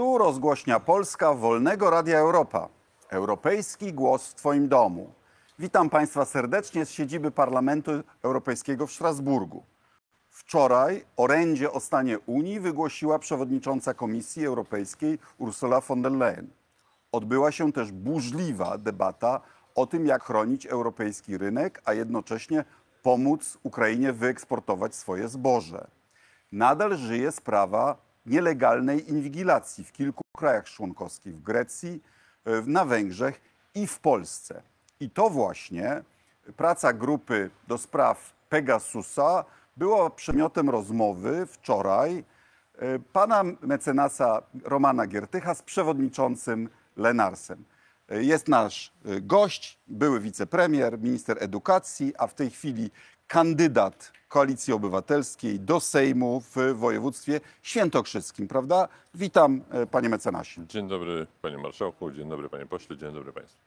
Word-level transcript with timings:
Tu 0.00 0.18
rozgłośnia 0.18 0.80
Polska 0.80 1.34
Wolnego 1.34 1.90
Radia 1.90 2.18
Europa. 2.18 2.68
Europejski 3.10 3.92
głos 3.92 4.26
w 4.26 4.34
Twoim 4.34 4.68
domu. 4.68 5.12
Witam 5.58 5.90
Państwa 5.90 6.24
serdecznie 6.24 6.86
z 6.86 6.90
siedziby 6.90 7.30
Parlamentu 7.30 7.90
Europejskiego 8.22 8.86
w 8.86 8.92
Strasburgu. 8.92 9.62
Wczoraj 10.30 11.04
orędzie 11.16 11.72
o 11.72 11.80
stanie 11.80 12.18
Unii 12.18 12.60
wygłosiła 12.60 13.18
przewodnicząca 13.18 13.94
Komisji 13.94 14.46
Europejskiej 14.46 15.18
Ursula 15.38 15.80
von 15.80 16.02
der 16.02 16.12
Leyen. 16.12 16.50
Odbyła 17.12 17.52
się 17.52 17.72
też 17.72 17.92
burzliwa 17.92 18.78
debata 18.78 19.40
o 19.74 19.86
tym, 19.86 20.06
jak 20.06 20.24
chronić 20.24 20.66
europejski 20.66 21.38
rynek, 21.38 21.82
a 21.84 21.92
jednocześnie 21.92 22.64
pomóc 23.02 23.58
Ukrainie 23.62 24.12
wyeksportować 24.12 24.94
swoje 24.94 25.28
zboże. 25.28 25.86
Nadal 26.52 26.96
żyje 26.96 27.32
sprawa 27.32 28.09
nielegalnej 28.30 29.10
inwigilacji 29.10 29.84
w 29.84 29.92
kilku 29.92 30.22
krajach 30.38 30.64
członkowskich 30.64 31.36
w 31.36 31.42
Grecji, 31.42 32.02
y, 32.46 32.62
na 32.66 32.84
Węgrzech 32.84 33.40
i 33.74 33.86
w 33.86 33.98
Polsce. 33.98 34.62
I 35.00 35.10
to 35.10 35.30
właśnie 35.30 36.02
praca 36.56 36.92
grupy 36.92 37.50
do 37.68 37.78
spraw 37.78 38.32
Pegasusa 38.48 39.44
była 39.76 40.10
przedmiotem 40.10 40.70
rozmowy 40.70 41.46
wczoraj 41.46 42.24
y, 42.82 43.00
pana 43.12 43.44
mecenasa 43.60 44.42
Romana 44.64 45.06
Giertycha 45.06 45.54
z 45.54 45.62
przewodniczącym 45.62 46.68
Lenarsem. 46.96 47.64
Y, 48.12 48.24
Jest 48.24 48.48
nasz 48.48 48.92
gość, 49.22 49.78
były 49.88 50.20
wicepremier, 50.20 50.98
minister 50.98 51.36
edukacji, 51.40 52.12
a 52.18 52.26
w 52.26 52.34
tej 52.34 52.50
chwili 52.50 52.90
kandydat 53.30 54.12
Koalicji 54.28 54.72
Obywatelskiej 54.72 55.60
do 55.60 55.80
Sejmu 55.80 56.42
w 56.54 56.74
województwie 56.74 57.40
świętokrzyskim, 57.62 58.48
prawda? 58.48 58.88
Witam, 59.14 59.62
y, 59.82 59.86
panie 59.86 60.08
mecenasie. 60.08 60.66
Dzień 60.66 60.88
dobry 60.88 61.26
panie 61.42 61.58
marszałku, 61.58 62.10
dzień 62.10 62.28
dobry 62.28 62.48
panie 62.48 62.66
pośle, 62.66 62.96
dzień 62.96 63.14
dobry 63.14 63.32
państwu. 63.32 63.58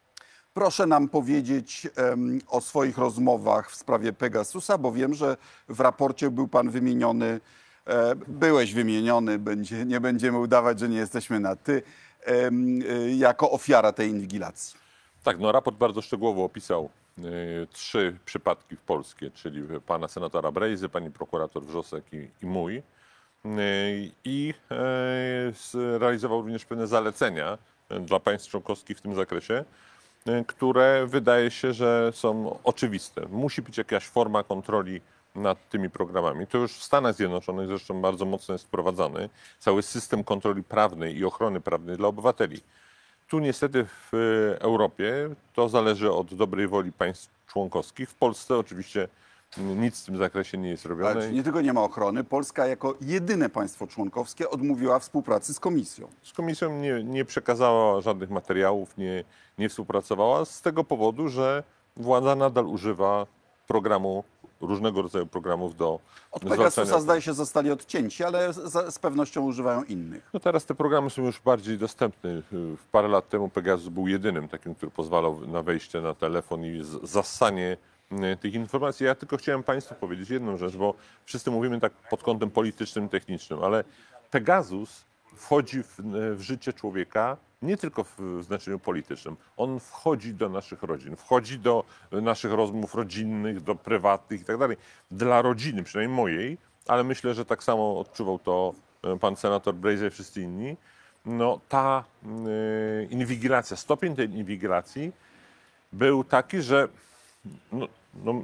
Proszę 0.54 0.86
nam 0.86 1.10
powiedzieć 1.10 1.88
em, 1.96 2.40
o 2.48 2.62
swoich 2.62 2.98
rozmowach 2.98 3.72
w 3.72 3.76
sprawie 3.76 4.14
Pegasusa, 4.14 4.78
bo 4.78 4.92
wiem, 4.92 5.14
że 5.14 5.38
w 5.70 5.80
raporcie 5.80 6.32
był 6.32 6.48
pan 6.48 6.70
wymieniony, 6.70 7.40
e, 7.86 8.16
byłeś 8.16 8.74
wymieniony, 8.74 9.40
będzie, 9.40 9.86
nie 9.86 10.00
będziemy 10.00 10.38
udawać, 10.38 10.80
że 10.80 10.90
nie 10.90 10.98
jesteśmy 10.98 11.40
na 11.40 11.56
ty, 11.56 11.84
y, 12.28 13.16
jako 13.16 13.52
ofiara 13.52 13.92
tej 13.92 14.10
inwigilacji. 14.10 14.78
Tak, 15.24 15.40
no 15.40 15.52
raport 15.52 15.78
bardzo 15.78 16.02
szczegółowo 16.02 16.44
opisał 16.44 16.90
trzy 17.72 18.18
przypadki 18.26 18.76
w 18.76 18.82
Polskie, 18.82 19.32
czyli 19.32 19.64
pana 19.86 20.08
senatora 20.08 20.52
Brejzy, 20.52 20.90
pani 20.90 21.12
prokurator 21.12 21.64
Wrzosek 21.64 22.04
i, 22.14 22.30
i 22.42 22.46
mój. 22.46 22.84
Y, 23.46 24.12
I 24.24 24.54
y, 25.50 25.54
zrealizował 25.72 26.42
również 26.42 26.66
pewne 26.66 26.88
zalecenia 26.88 27.58
y, 27.92 28.00
dla 28.00 28.20
państw 28.20 28.50
członkowskich 28.50 28.98
w 28.98 29.02
tym 29.02 29.16
zakresie, 29.16 29.66
y, 30.28 30.46
które 30.48 31.08
wydaje 31.08 31.52
się, 31.52 31.74
że 31.74 32.12
są 32.14 32.60
oczywiste. 32.64 33.26
Musi 33.30 33.62
być 33.62 33.78
jakaś 33.78 34.06
forma 34.06 34.44
kontroli 34.44 35.02
nad 35.36 35.70
tymi 35.70 35.90
programami. 35.90 36.48
To 36.48 36.58
już 36.58 36.74
w 36.74 36.84
Stanach 36.84 37.16
Zjednoczonych 37.16 37.68
zresztą 37.68 38.02
bardzo 38.02 38.26
mocno 38.26 38.54
jest 38.54 38.66
wprowadzany 38.66 39.30
cały 39.60 39.82
system 39.82 40.24
kontroli 40.24 40.64
prawnej 40.64 41.18
i 41.18 41.26
ochrony 41.26 41.62
prawnej 41.62 41.98
dla 41.98 42.08
obywateli. 42.08 42.62
Tu 43.28 43.40
niestety 43.40 43.86
w 43.86 44.14
e, 44.14 44.62
Europie 44.62 45.30
to 45.54 45.70
zależy 45.70 46.12
od 46.12 46.34
dobrej 46.34 46.68
woli 46.68 46.92
państw 46.92 47.30
członkowskich. 47.48 48.10
W 48.10 48.16
Polsce 48.16 48.58
oczywiście 48.58 49.08
nic 49.58 50.02
w 50.02 50.06
tym 50.06 50.18
zakresie 50.18 50.58
nie 50.58 50.70
jest 50.70 50.86
Ale 50.86 50.96
robione. 50.96 51.32
nie 51.32 51.44
tylko 51.44 51.62
nie 51.62 51.74
ma 51.74 51.82
ochrony, 51.82 52.24
Polska 52.24 52.68
jako 52.68 52.96
jedyne 53.02 53.50
państwo 53.50 53.88
członkowskie 53.88 54.50
odmówiła 54.50 55.00
współpracy 55.00 55.54
z 55.54 55.60
komisją. 55.60 56.08
Z 56.24 56.34
komisją 56.34 56.80
nie, 56.80 57.04
nie 57.04 57.26
przekazała 57.26 58.02
żadnych 58.02 58.30
materiałów, 58.30 58.98
nie, 58.98 59.24
nie 59.58 59.70
współpracowała 59.70 60.46
z 60.46 60.62
tego 60.62 60.84
powodu, 60.84 61.30
że 61.30 61.64
władza 61.98 62.36
nadal 62.36 62.66
używa 62.66 63.28
programu, 63.68 64.24
różnego 64.68 65.02
rodzaju 65.02 65.26
programów 65.28 65.76
do 65.76 66.00
Od 66.32 66.44
Pegasusa 66.44 67.00
zdaje 67.00 67.22
się 67.22 67.34
zostali 67.34 67.72
odcięci, 67.72 68.24
ale 68.24 68.54
z, 68.54 68.94
z 68.94 69.00
pewnością 69.00 69.42
używają 69.42 69.84
innych. 69.84 70.30
No 70.34 70.40
teraz 70.40 70.66
te 70.66 70.76
programy 70.76 71.10
są 71.10 71.22
już 71.26 71.42
bardziej 71.42 71.78
dostępne. 71.78 72.30
Y, 72.30 72.42
Parę 72.92 73.08
lat 73.08 73.30
temu 73.30 73.50
Pegasus 73.50 73.88
był 73.90 74.08
jedynym 74.08 74.48
takim, 74.48 74.76
który 74.76 74.92
pozwalał 74.92 75.48
na 75.48 75.64
wejście 75.64 76.02
na 76.02 76.14
telefon 76.14 76.66
i 76.66 76.84
z- 76.84 77.10
zassanie 77.10 77.78
y, 78.12 78.38
tych 78.38 78.54
informacji. 78.54 79.06
Ja 79.06 79.16
tylko 79.16 79.38
chciałem 79.38 79.64
Państwu 79.64 79.96
powiedzieć 79.96 80.30
jedną 80.30 80.58
rzecz, 80.58 80.76
bo 80.78 80.94
wszyscy 81.26 81.52
mówimy 81.52 81.80
tak 81.80 81.94
pod 82.10 82.24
kątem 82.24 82.52
politycznym, 82.52 83.10
technicznym, 83.10 83.64
ale 83.64 83.84
Pegasus 84.32 85.06
wchodzi 85.36 85.84
w, 85.84 85.96
w 86.36 86.42
życie 86.42 86.74
człowieka 86.74 87.38
nie 87.64 87.78
tylko 87.78 88.04
w 88.04 88.20
znaczeniu 88.42 88.80
politycznym. 88.80 89.36
On 89.58 89.80
wchodzi 89.80 90.34
do 90.34 90.50
naszych 90.50 90.84
rodzin, 90.84 91.16
wchodzi 91.16 91.60
do 91.60 91.84
naszych 92.12 92.52
rozmów 92.52 92.96
rodzinnych, 92.96 93.62
do 93.62 93.76
prywatnych 93.76 94.42
i 94.42 94.46
tak 94.46 94.58
dalej. 94.58 94.78
Dla 95.12 95.42
rodziny, 95.42 95.84
przynajmniej 95.84 96.16
mojej, 96.18 96.58
ale 96.88 97.04
myślę, 97.04 97.34
że 97.34 97.46
tak 97.46 97.64
samo 97.64 98.00
odczuwał 98.00 98.40
to 98.40 98.74
e, 99.04 99.20
pan 99.20 99.36
senator 99.36 99.76
Brejza 99.76 100.06
i 100.06 100.10
wszyscy 100.10 100.42
inni. 100.42 100.78
No 101.26 101.60
ta 101.70 102.04
y, 102.24 103.08
inwigilacja, 103.12 103.78
stopień 103.78 104.16
tej 104.16 104.32
inwigilacji 104.32 105.12
był 105.94 106.24
taki, 106.24 106.62
że 106.62 106.88
no, 107.72 107.88
no, 108.24 108.44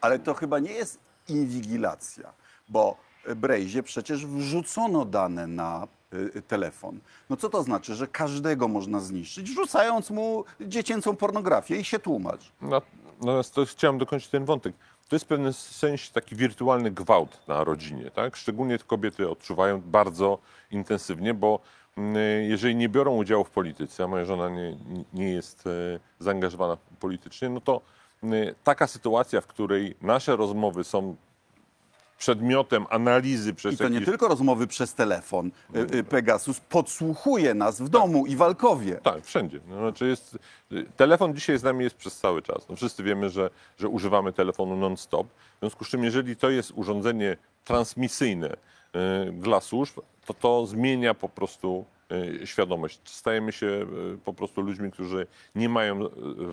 Ale 0.00 0.18
to 0.18 0.34
chyba 0.34 0.58
nie 0.58 0.72
jest 0.72 0.98
inwigilacja, 1.28 2.32
bo 2.68 2.96
Brejzie 3.36 3.82
przecież 3.82 4.26
wrzucono 4.26 5.04
dane 5.04 5.46
na 5.46 5.88
telefon. 6.48 7.00
No 7.30 7.36
co 7.36 7.48
to 7.48 7.62
znaczy, 7.62 7.94
że 7.94 8.06
każdego 8.06 8.68
można 8.68 9.00
zniszczyć, 9.00 9.50
wrzucając 9.50 10.10
mu 10.10 10.44
dziecięcą 10.60 11.16
pornografię 11.16 11.76
i 11.76 11.84
się 11.84 11.98
tłumacz. 11.98 12.52
No, 12.62 12.82
natomiast 13.20 13.54
to 13.54 13.64
chciałem 13.64 13.98
dokończyć 13.98 14.30
ten 14.30 14.44
wątek. 14.44 14.74
To 15.08 15.16
jest 15.16 15.24
w 15.24 15.28
pewnym 15.28 15.52
sensie 15.52 16.12
taki 16.12 16.36
wirtualny 16.36 16.90
gwałt 16.90 17.48
na 17.48 17.64
rodzinie, 17.64 18.10
tak? 18.10 18.36
Szczególnie 18.36 18.78
kobiety 18.78 19.30
odczuwają 19.30 19.80
bardzo 19.80 20.38
intensywnie, 20.70 21.34
bo 21.34 21.60
mm, 21.96 22.16
jeżeli 22.42 22.76
nie 22.76 22.88
biorą 22.88 23.16
udziału 23.16 23.44
w 23.44 23.50
polityce, 23.50 24.04
a 24.04 24.06
moja 24.06 24.24
żona 24.24 24.48
nie, 24.48 24.76
nie 25.14 25.32
jest 25.32 25.66
e, 25.66 25.70
zaangażowana 26.18 26.76
politycznie, 27.00 27.48
no 27.48 27.60
to 27.60 27.80
mm, 28.22 28.54
taka 28.64 28.86
sytuacja, 28.86 29.40
w 29.40 29.46
której 29.46 29.96
nasze 30.02 30.36
rozmowy 30.36 30.84
są 30.84 31.16
przedmiotem 32.24 32.86
analizy 32.90 33.54
przez 33.54 33.74
I 33.74 33.78
to 33.78 33.88
nie 33.88 33.94
jakieś- 33.94 34.08
tylko 34.08 34.28
rozmowy 34.28 34.66
przez 34.66 34.94
telefon. 34.94 35.50
Y, 35.76 35.96
y, 35.96 36.04
Pegasus 36.04 36.60
podsłuchuje 36.60 37.54
nas 37.54 37.82
w 37.82 37.88
domu 37.88 38.26
i 38.26 38.36
w 38.36 38.42
Alkowie. 38.42 39.00
Tak, 39.02 39.24
wszędzie. 39.24 39.60
No, 39.68 39.78
znaczy 39.78 40.08
jest, 40.08 40.38
y, 40.72 40.86
telefon 40.96 41.34
dzisiaj 41.34 41.58
z 41.58 41.62
nami 41.62 41.84
jest 41.84 41.96
przez 41.96 42.16
cały 42.18 42.42
czas. 42.42 42.68
No, 42.68 42.76
wszyscy 42.76 43.02
wiemy, 43.02 43.30
że, 43.30 43.50
że 43.78 43.88
używamy 43.88 44.32
telefonu 44.32 44.76
non-stop. 44.76 45.26
W 45.56 45.60
związku 45.60 45.84
z 45.84 45.88
czym, 45.88 46.04
jeżeli 46.04 46.36
to 46.36 46.50
jest 46.50 46.72
urządzenie 46.74 47.36
transmisyjne 47.64 48.48
y, 49.28 49.32
dla 49.32 49.60
służb, 49.60 49.98
to 50.26 50.34
to 50.34 50.66
zmienia 50.66 51.14
po 51.14 51.28
prostu 51.28 51.84
świadomość. 52.44 53.00
Stajemy 53.04 53.52
się 53.52 53.66
y, 53.66 54.18
po 54.24 54.32
prostu 54.34 54.60
ludźmi, 54.60 54.90
którzy 54.92 55.26
nie 55.54 55.68
mają 55.68 56.06
y, 56.06 56.10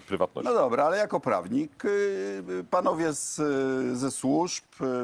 prywatności. 0.08 0.50
No 0.50 0.56
dobra, 0.56 0.84
ale 0.84 0.98
jako 0.98 1.20
prawnik, 1.20 1.86
y, 1.86 1.90
y, 2.60 2.64
panowie 2.64 3.14
z, 3.14 3.40
y, 3.40 3.96
ze 3.96 4.12
służb, 4.12 4.64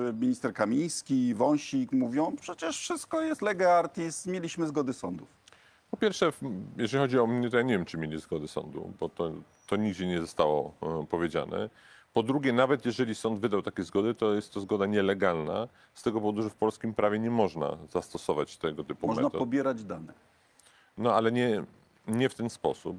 y, 0.09 0.13
minister 0.13 0.53
Kamiński, 0.53 1.33
Wąsik 1.33 1.91
mówią, 1.91 2.35
przecież 2.41 2.77
wszystko 2.79 3.21
jest 3.21 3.41
lega 3.41 3.71
artis, 3.71 4.25
mieliśmy 4.25 4.67
zgody 4.67 4.93
sądów. 4.93 5.27
Po 5.91 5.97
pierwsze, 5.97 6.31
jeżeli 6.77 7.01
chodzi 7.03 7.19
o 7.19 7.27
mnie, 7.27 7.49
to 7.49 7.57
ja 7.57 7.63
nie 7.63 7.73
wiem, 7.73 7.85
czy 7.85 7.97
mieli 7.97 8.19
zgody 8.19 8.47
sądu, 8.47 8.93
bo 8.99 9.09
to, 9.09 9.31
to 9.67 9.75
nigdzie 9.75 10.07
nie 10.07 10.21
zostało 10.21 10.73
powiedziane. 11.09 11.69
Po 12.13 12.23
drugie, 12.23 12.53
nawet 12.53 12.85
jeżeli 12.85 13.15
sąd 13.15 13.39
wydał 13.39 13.61
takie 13.61 13.83
zgody, 13.83 14.15
to 14.15 14.33
jest 14.33 14.53
to 14.53 14.59
zgoda 14.59 14.85
nielegalna, 14.85 15.67
z 15.93 16.03
tego 16.03 16.19
powodu, 16.19 16.41
że 16.41 16.49
w 16.49 16.55
polskim 16.55 16.93
prawie 16.93 17.19
nie 17.19 17.31
można 17.31 17.77
zastosować 17.89 18.57
tego 18.57 18.83
typu 18.83 19.07
Można 19.07 19.23
metod. 19.23 19.39
pobierać 19.39 19.83
dane. 19.83 20.13
No 20.97 21.13
ale 21.13 21.31
nie, 21.31 21.63
nie 22.07 22.29
w 22.29 22.35
ten 22.35 22.49
sposób. 22.49 22.97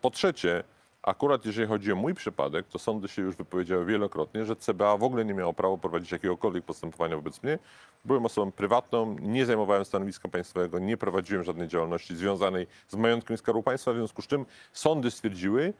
Po 0.00 0.10
trzecie, 0.10 0.64
akurat 1.02 1.46
jeżeli 1.46 1.68
chodzi 1.68 1.92
o 1.92 1.96
mój 1.96 2.14
przypadek, 2.14 2.66
to 2.66 2.78
sądy 2.78 3.08
się 3.08 3.22
już 3.22 3.36
wypowiedziały 3.36 3.84
wielokrotnie, 3.84 4.44
że 4.44 4.56
CBA 4.56 4.96
w 4.96 5.02
ogóle 5.02 5.24
nie 5.24 5.34
miało 5.34 5.52
prawa 5.52 5.76
prowadzić 5.76 6.12
jakiegokolwiek 6.12 6.64
postępowania 6.64 7.16
wobec 7.16 7.42
mnie. 7.42 7.58
Byłem 8.04 8.26
osobą 8.26 8.52
prywatną, 8.52 9.16
nie 9.20 9.46
zajmowałem 9.46 9.84
stanowiska 9.84 10.28
państwowego, 10.28 10.78
nie 10.78 10.96
prowadziłem 10.96 11.44
żadnej 11.44 11.68
działalności 11.68 12.16
związanej 12.16 12.66
z 12.88 12.96
majątkiem 12.96 13.36
Skarbu 13.36 13.62
Państwa, 13.62 13.92
w 13.92 13.96
związku 13.96 14.22
z 14.22 14.26
czym 14.26 14.46
sądy 14.72 15.10
stwierdziły, 15.10 15.72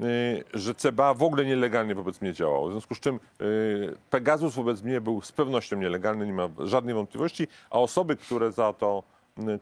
y, 0.00 0.44
że 0.54 0.74
CBA 0.74 1.14
w 1.14 1.22
ogóle 1.22 1.44
nielegalnie 1.44 1.94
wobec 1.94 2.20
mnie 2.20 2.32
działało. 2.32 2.68
W 2.68 2.70
związku 2.70 2.94
z 2.94 3.00
czym 3.00 3.20
y, 3.40 3.96
Pegasus 4.10 4.54
wobec 4.54 4.82
mnie 4.82 5.00
był 5.00 5.22
z 5.22 5.32
pewnością 5.32 5.76
nielegalny, 5.76 6.26
nie 6.26 6.32
ma 6.32 6.48
żadnej 6.58 6.94
wątpliwości, 6.94 7.48
a 7.70 7.78
osoby, 7.78 8.16
które 8.16 8.52
za 8.52 8.72
to, 8.72 9.02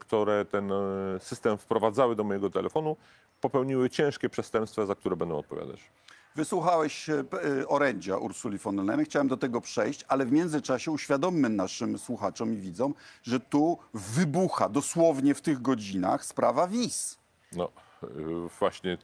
które 0.00 0.44
ten 0.44 0.72
y, 0.72 0.74
system 1.20 1.58
wprowadzały 1.58 2.16
do 2.16 2.24
mojego 2.24 2.50
telefonu, 2.50 2.96
popełniły 3.40 3.90
ciężkie 3.90 4.28
przestępstwa, 4.28 4.86
za 4.86 4.94
które 4.94 5.16
będą 5.16 5.38
odpowiadać. 5.38 5.90
Wysłuchałeś 6.36 7.08
e, 7.08 7.24
e, 7.60 7.68
orędzia 7.68 8.16
Ursuli 8.16 8.58
von 8.58 8.86
Leyen. 8.86 9.04
Chciałem 9.04 9.28
do 9.28 9.36
tego 9.36 9.60
przejść, 9.60 10.04
ale 10.08 10.26
w 10.26 10.32
międzyczasie 10.32 10.90
uświadommy 10.90 11.48
naszym 11.48 11.98
słuchaczom 11.98 12.54
i 12.54 12.56
widzom, 12.56 12.94
że 13.22 13.40
tu 13.40 13.78
wybucha 13.94 14.68
dosłownie 14.68 15.34
w 15.34 15.40
tych 15.40 15.62
godzinach 15.62 16.24
sprawa 16.24 16.66
wiz. 16.66 17.18
No 17.52 17.68
właśnie 18.60 18.98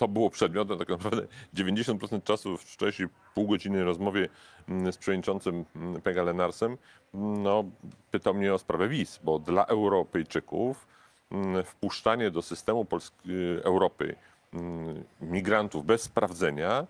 to 0.00 0.08
było 0.08 0.30
przedmiotem 0.30 0.78
tak 0.78 0.88
naprawdę 0.88 1.22
90% 1.54 2.22
czasu 2.22 2.56
w 2.56 2.62
wcześniej 2.62 3.08
półgodzinnej 3.34 3.82
rozmowie 3.82 4.28
mm, 4.68 4.92
z 4.92 4.96
przewodniczącym 4.96 5.64
mm, 5.76 6.02
Pega 6.02 6.22
Lenarsem 6.22 6.78
no, 7.14 7.64
pytał 8.10 8.34
mnie 8.34 8.54
o 8.54 8.58
sprawę 8.58 8.88
wiz, 8.88 9.20
bo 9.24 9.38
dla 9.38 9.66
Europejczyków 9.66 10.86
mm, 11.30 11.64
wpuszczanie 11.64 12.30
do 12.30 12.42
systemu 12.42 12.84
Polski, 12.84 13.30
y, 13.30 13.60
Europy 13.64 14.16
migrantów 15.20 15.86
bez 15.86 16.02
sprawdzenia 16.02 16.86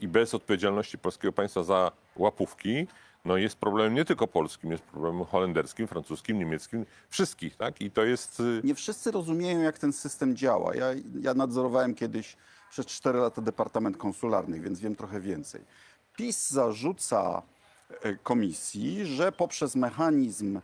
i 0.00 0.08
bez 0.08 0.34
odpowiedzialności 0.34 0.98
polskiego 0.98 1.32
państwa 1.32 1.62
za 1.62 1.92
łapówki, 2.16 2.86
no 3.24 3.36
jest 3.36 3.56
problemem 3.56 3.94
nie 3.94 4.04
tylko 4.04 4.26
polskim, 4.26 4.70
jest 4.70 4.82
problemem 4.82 5.24
holenderskim, 5.24 5.86
francuskim, 5.86 6.38
niemieckim, 6.38 6.86
wszystkich, 7.08 7.56
tak? 7.56 7.80
I 7.80 7.90
to 7.90 8.04
jest 8.04 8.40
y, 8.40 8.60
Nie 8.64 8.74
wszyscy 8.74 9.10
rozumieją, 9.10 9.60
jak 9.60 9.78
ten 9.78 9.92
system 9.92 10.36
działa. 10.36 10.74
Ja, 10.74 10.86
ja 11.20 11.34
nadzorowałem 11.34 11.94
kiedyś 11.94 12.36
przez 12.70 12.86
4 12.86 13.18
lata 13.18 13.42
Departament 13.42 13.96
Konsularny, 13.96 14.60
więc 14.60 14.80
wiem 14.80 14.96
trochę 14.96 15.20
więcej. 15.20 15.60
PiS 16.16 16.50
zarzuca 16.50 17.42
e, 18.02 18.14
komisji, 18.16 19.06
że 19.06 19.32
poprzez 19.32 19.76
mechanizm 19.76 20.60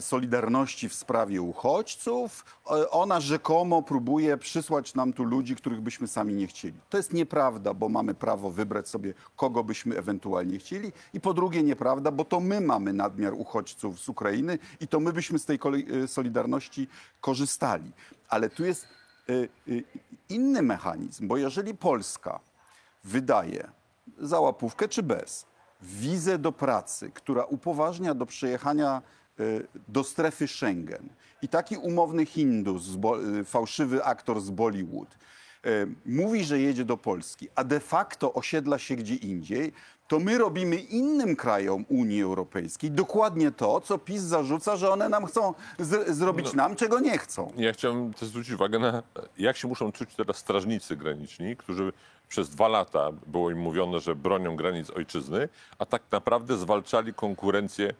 solidarności 0.00 0.88
w 0.88 0.94
sprawie 0.94 1.42
uchodźców 1.42 2.44
e, 2.70 2.90
ona 2.90 3.20
rzekomo 3.20 3.82
próbuje 3.82 4.36
przysłać 4.36 4.94
nam 4.94 5.12
tu 5.12 5.24
ludzi, 5.24 5.56
których 5.56 5.80
byśmy 5.80 6.08
sami 6.08 6.34
nie 6.34 6.46
chcieli. 6.46 6.74
To 6.90 6.96
jest 6.96 7.12
nieprawda, 7.12 7.74
bo 7.74 7.88
mamy 7.88 8.14
prawo 8.14 8.50
wybrać 8.50 8.88
sobie, 8.88 9.14
kogo 9.36 9.64
byśmy 9.64 9.96
ewentualnie 9.96 10.58
chcieli. 10.58 10.92
I 11.14 11.20
po 11.20 11.34
drugie 11.34 11.62
nieprawda, 11.62 12.10
bo 12.10 12.24
to 12.24 12.40
my 12.40 12.60
mamy 12.60 12.92
nadmiar 12.92 13.34
uchodźców 13.34 14.00
z 14.00 14.08
Ukrainy 14.08 14.58
i 14.80 14.88
to 14.88 15.00
my 15.00 15.12
byśmy 15.12 15.38
z 15.38 15.44
tej 15.44 15.58
e, 16.04 16.08
solidarności 16.08 16.88
korzystali. 17.20 17.92
Ale 18.28 18.50
tu 18.50 18.64
jest 18.64 18.86
e, 19.28 19.32
e, 19.32 19.46
inny 20.28 20.62
mechanizm, 20.62 21.28
bo 21.28 21.36
jeżeli 21.36 21.74
Polska 21.74 22.40
wydaje 23.04 23.70
za 24.18 24.40
łapówkę 24.40 24.88
czy 24.88 25.02
bez 25.02 25.46
wizę 25.84 26.38
do 26.38 26.52
pracy, 26.52 27.10
która 27.10 27.44
upoważnia 27.44 28.14
do 28.14 28.26
przyjechania 28.26 29.02
y, 29.02 29.23
do 29.88 30.04
strefy 30.04 30.48
Schengen 30.48 31.08
i 31.42 31.48
taki 31.48 31.76
umowny 31.76 32.26
Hindus, 32.26 32.88
y, 33.40 33.44
fałszywy 33.44 34.04
aktor 34.04 34.40
z 34.40 34.50
Bollywood, 34.50 35.08
y, 35.66 35.86
mówi, 36.06 36.44
że 36.44 36.60
jedzie 36.60 36.84
do 36.84 36.96
Polski, 36.96 37.48
a 37.54 37.64
de 37.64 37.80
facto 37.80 38.32
osiedla 38.32 38.78
się 38.78 38.96
gdzie 38.96 39.14
indziej, 39.14 39.72
to 40.08 40.18
my 40.18 40.38
robimy 40.38 40.76
innym 40.76 41.36
krajom 41.36 41.84
Unii 41.88 42.22
Europejskiej 42.22 42.90
dokładnie 42.90 43.50
to, 43.50 43.80
co 43.80 43.98
PiS 43.98 44.22
zarzuca, 44.22 44.76
że 44.76 44.90
one 44.90 45.08
nam 45.08 45.26
chcą 45.26 45.54
zrobić 46.06 46.52
nam, 46.52 46.76
czego 46.76 47.00
nie 47.00 47.18
chcą. 47.18 47.52
Ja 47.56 47.72
chciałem 47.72 48.14
też 48.14 48.28
zwrócić 48.28 48.52
uwagę 48.52 48.78
na, 48.78 49.02
jak 49.38 49.56
się 49.56 49.68
muszą 49.68 49.92
czuć 49.92 50.14
teraz 50.14 50.36
strażnicy 50.36 50.96
graniczni, 50.96 51.56
którzy 51.56 51.92
przez 52.28 52.50
dwa 52.50 52.68
lata 52.68 53.12
było 53.26 53.50
im 53.50 53.58
mówione, 53.58 54.00
że 54.00 54.14
bronią 54.16 54.56
granic 54.56 54.90
ojczyzny, 54.90 55.48
a 55.78 55.86
tak 55.86 56.02
naprawdę 56.12 56.56
zwalczali 56.56 57.14
konkurencję, 57.14 57.88
e, 57.88 57.94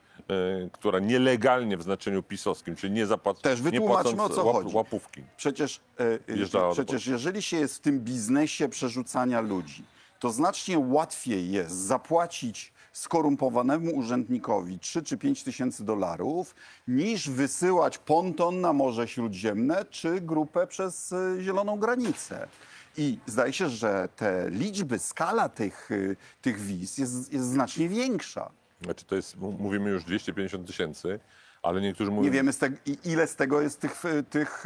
która 0.72 0.98
nielegalnie 0.98 1.76
w 1.76 1.82
znaczeniu 1.82 2.22
pisowskim, 2.22 2.76
czyli 2.76 2.92
nie 2.92 3.06
zapłacą 3.06 3.40
Też 3.40 3.60
nie 3.60 3.70
wytłumaczmy, 3.70 4.12
płacąc 4.14 4.32
o 4.32 4.34
co 4.34 4.52
chodzi. 4.52 4.76
łapówki. 4.76 5.22
Przecież, 5.36 5.80
e, 6.00 6.18
e, 6.28 6.34
Wjeżdżała 6.36 6.68
do 6.68 6.72
przecież 6.72 6.92
Polski. 6.92 7.10
jeżeli 7.10 7.42
się 7.42 7.56
jest 7.56 7.76
w 7.76 7.80
tym 7.80 8.00
biznesie 8.00 8.68
przerzucania 8.68 9.40
ludzi, 9.40 9.84
to 10.18 10.30
znacznie 10.32 10.78
łatwiej 10.78 11.50
jest 11.52 11.74
zapłacić 11.76 12.74
skorumpowanemu 12.92 13.90
urzędnikowi 13.96 14.78
3 14.78 15.02
czy 15.02 15.18
5 15.18 15.42
tysięcy 15.44 15.84
dolarów, 15.84 16.54
niż 16.88 17.30
wysyłać 17.30 17.98
ponton 17.98 18.60
na 18.60 18.72
Morze 18.72 19.08
Śródziemne 19.08 19.84
czy 19.84 20.20
grupę 20.20 20.66
przez 20.66 21.12
e, 21.12 21.36
zieloną 21.42 21.78
granicę. 21.78 22.48
I 22.96 23.18
zdaje 23.26 23.52
się, 23.52 23.68
że 23.68 24.08
te 24.16 24.50
liczby, 24.50 24.98
skala 24.98 25.48
tych, 25.48 25.88
e, 25.92 25.96
tych 26.42 26.60
wiz 26.60 26.98
jest, 26.98 27.32
jest 27.32 27.46
znacznie 27.46 27.88
większa. 27.88 28.50
Znaczy 28.84 29.04
to 29.04 29.16
jest, 29.16 29.36
mówimy 29.36 29.90
już 29.90 30.04
250 30.04 30.66
tysięcy, 30.66 31.20
ale 31.62 31.80
niektórzy 31.80 32.10
mówią, 32.10 32.22
Nie 32.24 32.30
wiemy, 32.30 32.52
z 32.52 32.58
ile 33.04 33.26
z 33.26 33.36
tego 33.36 33.60
jest 33.60 33.80
tych, 33.80 34.04
e, 34.04 34.22
tych 34.22 34.64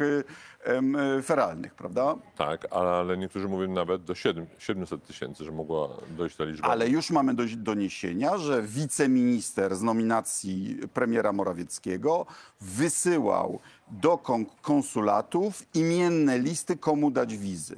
e, 0.65 0.73
em, 0.75 0.97
feralnych, 1.23 1.75
prawda? 1.75 2.15
tak, 2.37 2.67
ale 2.71 3.17
niektórzy 3.17 3.47
mówią 3.47 3.73
nawet 3.73 4.03
do 4.03 4.15
7, 4.15 4.45
700 4.57 5.03
tysięcy, 5.07 5.45
że 5.45 5.51
mogła 5.51 5.87
dojść 6.17 6.35
ta 6.35 6.43
liczba. 6.43 6.67
Ale 6.67 6.89
już 6.89 7.09
mamy 7.11 7.33
dość 7.33 7.55
doniesienia, 7.55 8.37
że 8.37 8.61
wiceminister 8.63 9.75
z 9.75 9.81
nominacji 9.81 10.79
premiera 10.93 11.31
Morawieckiego 11.33 12.25
wysyłał 12.61 13.59
do 13.91 14.17
kon- 14.17 14.45
konsulatów 14.61 15.63
imienne 15.73 16.39
listy, 16.39 16.77
komu 16.77 17.11
dać 17.11 17.37
wizy. 17.37 17.75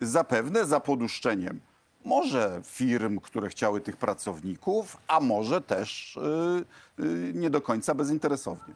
Zapewne 0.00 0.64
za 0.64 0.80
poduszczeniem 0.80 1.60
może 2.04 2.60
firm, 2.64 3.20
które 3.20 3.48
chciały 3.48 3.80
tych 3.80 3.96
pracowników, 3.96 4.96
a 5.06 5.20
może 5.20 5.60
też 5.60 6.16
y, 6.16 7.04
y, 7.04 7.32
nie 7.34 7.50
do 7.50 7.60
końca 7.60 7.94
bezinteresownie. 7.94 8.74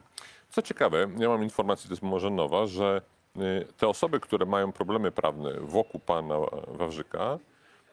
Co 0.50 0.62
ciekawe, 0.62 1.08
ja 1.18 1.28
mam 1.28 1.42
informację, 1.42 1.88
to 1.88 1.92
jest 1.92 2.02
może 2.02 2.30
nowa, 2.30 2.66
że 2.66 3.02
y, 3.36 3.40
te 3.76 3.88
osoby, 3.88 4.20
które 4.20 4.46
mają 4.46 4.72
problemy 4.72 5.12
prawne 5.12 5.60
wokół 5.60 6.00
pana 6.00 6.34
Wawrzyka, 6.68 7.38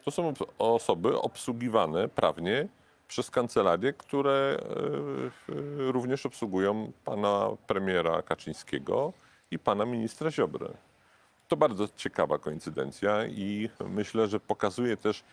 to 0.06 0.12
są 0.12 0.34
osoby 0.60 1.22
obsługiwane 1.22 2.08
prawnie 2.08 2.68
przez 3.08 3.30
kancelarię, 3.30 3.94
które 3.94 4.58
y, 5.50 5.54
y, 5.54 5.92
również 5.92 6.26
obsługują 6.26 6.92
pana 7.06 7.50
premiera 7.68 8.22
Kaczyńskiego 8.22 9.14
i 9.52 9.60
pana 9.60 9.86
ministra 9.86 10.32
Ziobrę. 10.32 10.70
To 11.52 11.58
bardzo 11.58 11.88
ciekawa 11.96 12.38
koincydencja 12.38 13.26
i 13.26 13.70
myślę, 13.90 14.28
że 14.28 14.40
pokazuje 14.40 14.98
też, 14.98 15.24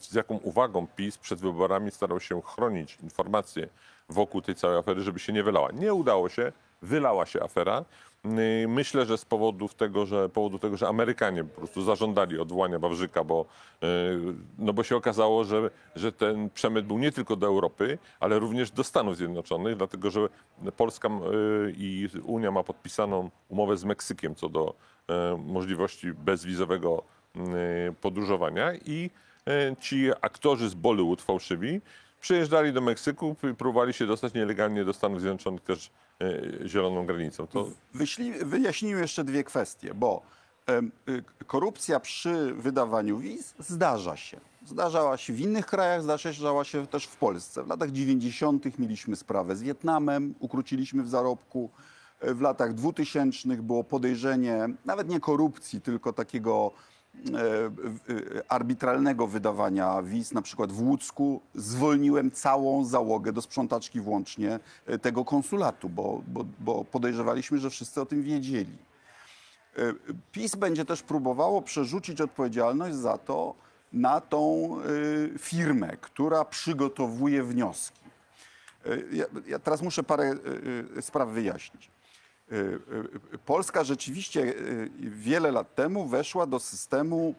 z 0.00 0.14
jaką 0.14 0.36
uwagą 0.36 0.86
PiS 0.86 1.18
przed 1.18 1.40
wyborami 1.40 1.90
starał 1.90 2.20
się 2.20 2.42
chronić 2.42 2.98
informacje 3.02 3.68
wokół 4.08 4.42
tej 4.42 4.54
całej 4.54 4.78
afery, 4.78 5.02
żeby 5.02 5.18
się 5.18 5.32
nie 5.32 5.42
wylała. 5.42 5.72
Nie 5.72 5.94
udało 5.94 6.28
się, 6.28 6.52
wylała 6.82 7.26
się 7.26 7.42
afera. 7.42 7.84
Yy, 8.24 8.68
Myślę, 8.68 9.06
że 9.06 9.18
z 9.18 9.24
powodów 9.24 9.74
tego, 9.74 10.06
że, 10.06 10.28
powodu 10.28 10.58
tego, 10.58 10.76
że 10.76 10.88
Amerykanie 10.88 11.44
po 11.44 11.58
prostu 11.58 11.82
zażądali 11.82 12.38
odwołania 12.38 12.78
Wawrzyka, 12.78 13.24
bo, 13.24 13.46
yy, 13.82 13.88
no 14.58 14.72
bo 14.72 14.82
się 14.82 14.96
okazało, 14.96 15.44
że, 15.44 15.70
że 15.96 16.12
ten 16.12 16.50
przemyt 16.50 16.86
był 16.86 16.98
nie 16.98 17.12
tylko 17.12 17.36
do 17.36 17.46
Europy, 17.46 17.98
ale 18.20 18.38
również 18.38 18.70
do 18.70 18.84
Stanów 18.84 19.16
Zjednoczonych, 19.16 19.76
dlatego 19.76 20.10
że 20.10 20.28
Polska 20.76 21.08
yy, 21.08 21.74
i 21.76 22.08
Unia 22.22 22.50
ma 22.50 22.62
podpisaną 22.62 23.30
umowę 23.48 23.76
z 23.76 23.84
Meksykiem 23.84 24.34
co 24.34 24.48
do 24.48 24.74
możliwości 25.38 26.12
bezwizowego 26.12 27.02
podróżowania 28.00 28.74
i 28.74 29.10
ci 29.80 30.10
aktorzy 30.20 30.68
z 30.68 30.74
Bollywood 30.74 31.22
fałszywi 31.22 31.80
przyjeżdżali 32.22 32.72
do 32.72 32.80
Meksyku 32.80 33.36
próbowali 33.58 33.92
się 33.92 34.06
dostać 34.06 34.34
nielegalnie 34.34 34.84
do 34.84 34.92
Stanów 34.92 35.20
Zjednoczonych 35.20 35.60
też 35.60 35.90
zieloną 36.66 37.06
granicą. 37.06 37.46
To 37.46 37.68
Wyśli, 37.94 38.32
wyjaśnijmy 38.32 39.00
jeszcze 39.00 39.24
dwie 39.24 39.44
kwestie, 39.44 39.94
bo 39.94 40.22
y, 41.08 41.24
korupcja 41.46 42.00
przy 42.00 42.54
wydawaniu 42.54 43.18
wiz 43.18 43.54
zdarza 43.58 44.16
się. 44.16 44.40
Zdarzała 44.66 45.16
się 45.16 45.32
w 45.32 45.40
innych 45.40 45.66
krajach, 45.66 46.02
zdarzała 46.02 46.64
się 46.64 46.86
też 46.86 47.04
w 47.06 47.16
Polsce. 47.16 47.64
W 47.64 47.68
latach 47.68 47.90
90. 47.90 48.78
mieliśmy 48.78 49.16
sprawę 49.16 49.56
z 49.56 49.62
Wietnamem, 49.62 50.34
ukróciliśmy 50.40 51.02
w 51.02 51.08
zarobku. 51.08 51.70
E, 52.20 52.34
W 52.34 52.40
latach 52.40 52.74
2000 52.74 53.48
było 53.48 53.84
podejrzenie 53.84 54.68
nawet 54.84 55.08
nie 55.08 55.20
korupcji, 55.20 55.80
tylko 55.80 56.12
takiego 56.12 56.70
e, 56.72 56.72
e, 56.72 57.01
arbitralnego 58.48 59.26
wydawania 59.26 60.02
wiz, 60.02 60.32
na 60.32 60.42
przykład 60.42 60.72
w 60.72 60.82
Łódzku, 60.82 61.40
zwolniłem 61.54 62.30
całą 62.30 62.84
załogę 62.84 63.32
do 63.32 63.42
sprzątaczki 63.42 64.00
włącznie 64.00 64.60
e, 64.86 64.98
tego 64.98 65.24
konsulatu, 65.24 65.88
bo, 65.88 66.22
bo, 66.26 66.44
bo 66.60 66.84
podejrzewaliśmy, 66.84 67.58
że 67.58 67.70
wszyscy 67.70 68.00
o 68.00 68.06
tym 68.06 68.22
wiedzieli. 68.22 68.76
E, 69.76 69.80
PiS 70.32 70.56
będzie 70.56 70.84
też 70.84 71.02
próbowało 71.02 71.62
przerzucić 71.62 72.20
odpowiedzialność 72.20 72.96
za 72.96 73.18
to 73.18 73.54
na 73.92 74.20
tą 74.20 74.76
e, 75.34 75.38
firmę, 75.38 75.96
która 76.00 76.44
przygotowuje 76.44 77.42
wnioski. 77.42 78.00
E, 78.86 78.88
Ja, 79.12 79.24
ja 79.46 79.58
teraz 79.58 79.82
muszę 79.82 80.02
parę 80.02 80.24
e, 80.24 80.98
e, 80.98 81.02
spraw 81.02 81.28
wyjaśnić. 81.28 81.90
E, 82.52 83.34
e, 83.34 83.38
Polska 83.38 83.84
rzeczywiście 83.84 84.54
wiele 84.98 85.50
lat 85.50 85.74
temu 85.74 86.06
weszła 86.06 86.46
do 86.46 86.58
systemu 86.58 87.34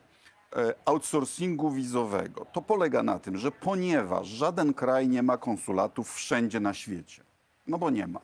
e, 0.56 0.74
outsourcingu 0.86 1.72
wizowego. 1.72 2.46
To 2.46 2.62
polega 2.62 3.04
na 3.04 3.20
tym, 3.20 3.38
że 3.38 3.52
ponieważ 3.52 4.28
żaden 4.28 4.74
kraj 4.74 5.08
nie 5.08 5.24
ma 5.24 5.38
konsulatów 5.38 6.14
wszędzie 6.14 6.60
na 6.60 6.74
świecie, 6.74 7.24
no 7.68 7.78
bo 7.78 7.90
nie 7.90 8.08
ma. 8.08 8.20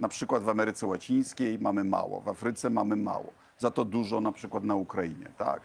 Na 0.00 0.08
przykład 0.08 0.42
w 0.42 0.48
Ameryce 0.48 0.86
Łacińskiej 0.86 1.58
mamy 1.58 1.84
mało, 1.84 2.20
w 2.20 2.28
Afryce 2.28 2.70
mamy 2.70 2.96
mało, 2.96 3.32
za 3.58 3.70
to 3.70 3.84
dużo 3.84 4.20
na 4.20 4.32
przykład 4.32 4.64
na 4.64 4.74
Ukrainie, 4.74 5.26
tak? 5.38 5.60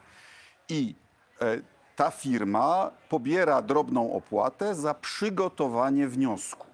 I 0.69 0.95
E, 1.41 1.61
Ta 1.95 2.11
firma 2.11 2.91
pobiera 3.09 3.61
drobną 3.61 4.13
opłatę 4.13 4.75
za 4.75 4.93
przygotowanie 4.93 6.07
wniosku. 6.07 6.66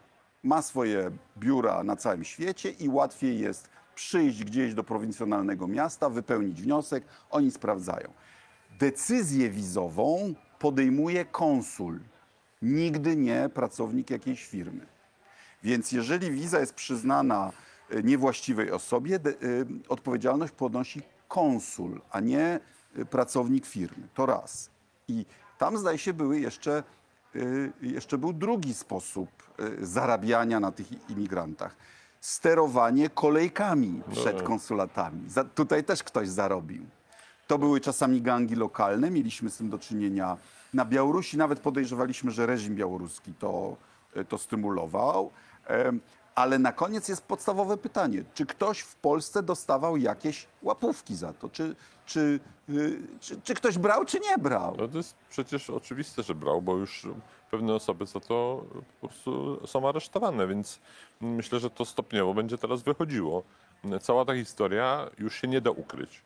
Ma 0.43 0.61
swoje 0.61 1.11
biura 1.37 1.83
na 1.83 1.95
całym 1.95 2.23
świecie 2.23 2.69
i 2.69 2.89
łatwiej 2.89 3.39
jest 3.39 3.69
przyjść 3.95 4.43
gdzieś 4.43 4.73
do 4.73 4.83
prowincjonalnego 4.83 5.67
miasta, 5.67 6.09
wypełnić 6.09 6.61
wniosek, 6.61 7.03
oni 7.29 7.51
sprawdzają. 7.51 8.13
Decyzję 8.79 9.49
wizową 9.49 10.33
podejmuje 10.59 11.25
konsul, 11.25 11.99
nigdy 12.61 13.15
nie 13.15 13.49
pracownik 13.53 14.09
jakiejś 14.09 14.45
firmy. 14.45 14.85
Więc 15.63 15.91
jeżeli 15.91 16.31
wiza 16.31 16.59
jest 16.59 16.73
przyznana 16.73 17.51
e, 17.89 18.03
niewłaściwej 18.03 18.71
osobie, 18.71 19.19
y, 19.43 19.65
odpowiedzialność 19.89 20.53
ponosi 20.53 21.01
konsul, 21.27 22.01
a 22.11 22.19
nie 22.19 22.59
y, 22.97 23.05
pracownik 23.05 23.65
firmy. 23.65 24.07
To 24.13 24.25
raz. 24.25 24.69
I 25.07 25.25
tam 25.57 25.77
zdaje 25.77 25.97
się 25.97 26.13
były 26.13 26.39
jeszcze, 26.39 26.83
jeszcze 27.81 28.17
był 28.17 28.33
drugi 28.33 28.73
sposób 28.73 29.29
y, 29.81 29.85
zarabiania 29.85 30.59
na 30.59 30.71
tych 30.71 31.09
imigrantach. 31.09 31.75
Sterowanie 32.21 33.09
kolejkami 33.09 34.01
przed 34.11 34.41
konsulatami. 34.41 35.29
Za, 35.29 35.43
tutaj 35.43 35.83
też 35.83 36.03
ktoś 36.03 36.29
zarobił. 36.29 36.85
To 37.47 37.57
były 37.57 37.81
czasami 37.81 38.21
gangi 38.21 38.55
lokalne, 38.55 39.11
mieliśmy 39.11 39.49
z 39.49 39.57
tym 39.57 39.69
do 39.69 39.79
czynienia 39.79 40.37
na 40.73 40.85
Białorusi. 40.85 41.37
Nawet 41.37 41.59
podejrzewaliśmy, 41.59 42.31
że 42.31 42.45
reżim 42.45 42.75
białoruski 42.75 43.33
to, 43.39 43.75
to 44.29 44.37
stymulował. 44.37 45.31
Ale 46.35 46.59
na 46.59 46.71
koniec 46.71 47.07
jest 47.07 47.27
podstawowe 47.27 47.77
pytanie, 47.77 48.23
czy 48.33 48.45
ktoś 48.45 48.79
w 48.79 48.95
Polsce 48.95 49.43
dostawał 49.43 49.97
jakieś 49.97 50.47
łapówki 50.61 51.15
za 51.15 51.33
to? 51.33 51.49
Czy, 51.49 51.75
czy, 52.05 52.39
y, 52.69 52.99
czy, 53.19 53.41
czy 53.41 53.53
ktoś 53.53 53.77
brał, 53.77 54.05
czy 54.05 54.19
nie 54.19 54.37
brał? 54.37 54.75
No 54.77 54.87
to 54.87 54.97
jest 54.97 55.15
przecież 55.29 55.69
oczywiste, 55.69 56.23
że 56.23 56.35
brał, 56.35 56.61
bo 56.61 56.75
już 56.75 57.07
pewne 57.51 57.73
osoby 57.73 58.05
za 58.05 58.19
to 58.19 58.65
po 59.01 59.07
prostu 59.07 59.59
są 59.67 59.89
aresztowane, 59.89 60.47
więc 60.47 60.79
myślę, 61.21 61.59
że 61.59 61.69
to 61.69 61.85
stopniowo 61.85 62.33
będzie 62.33 62.57
teraz 62.57 62.81
wychodziło. 62.81 63.43
Cała 64.01 64.25
ta 64.25 64.35
historia 64.35 65.09
już 65.19 65.35
się 65.35 65.47
nie 65.47 65.61
da 65.61 65.71
ukryć. 65.71 66.21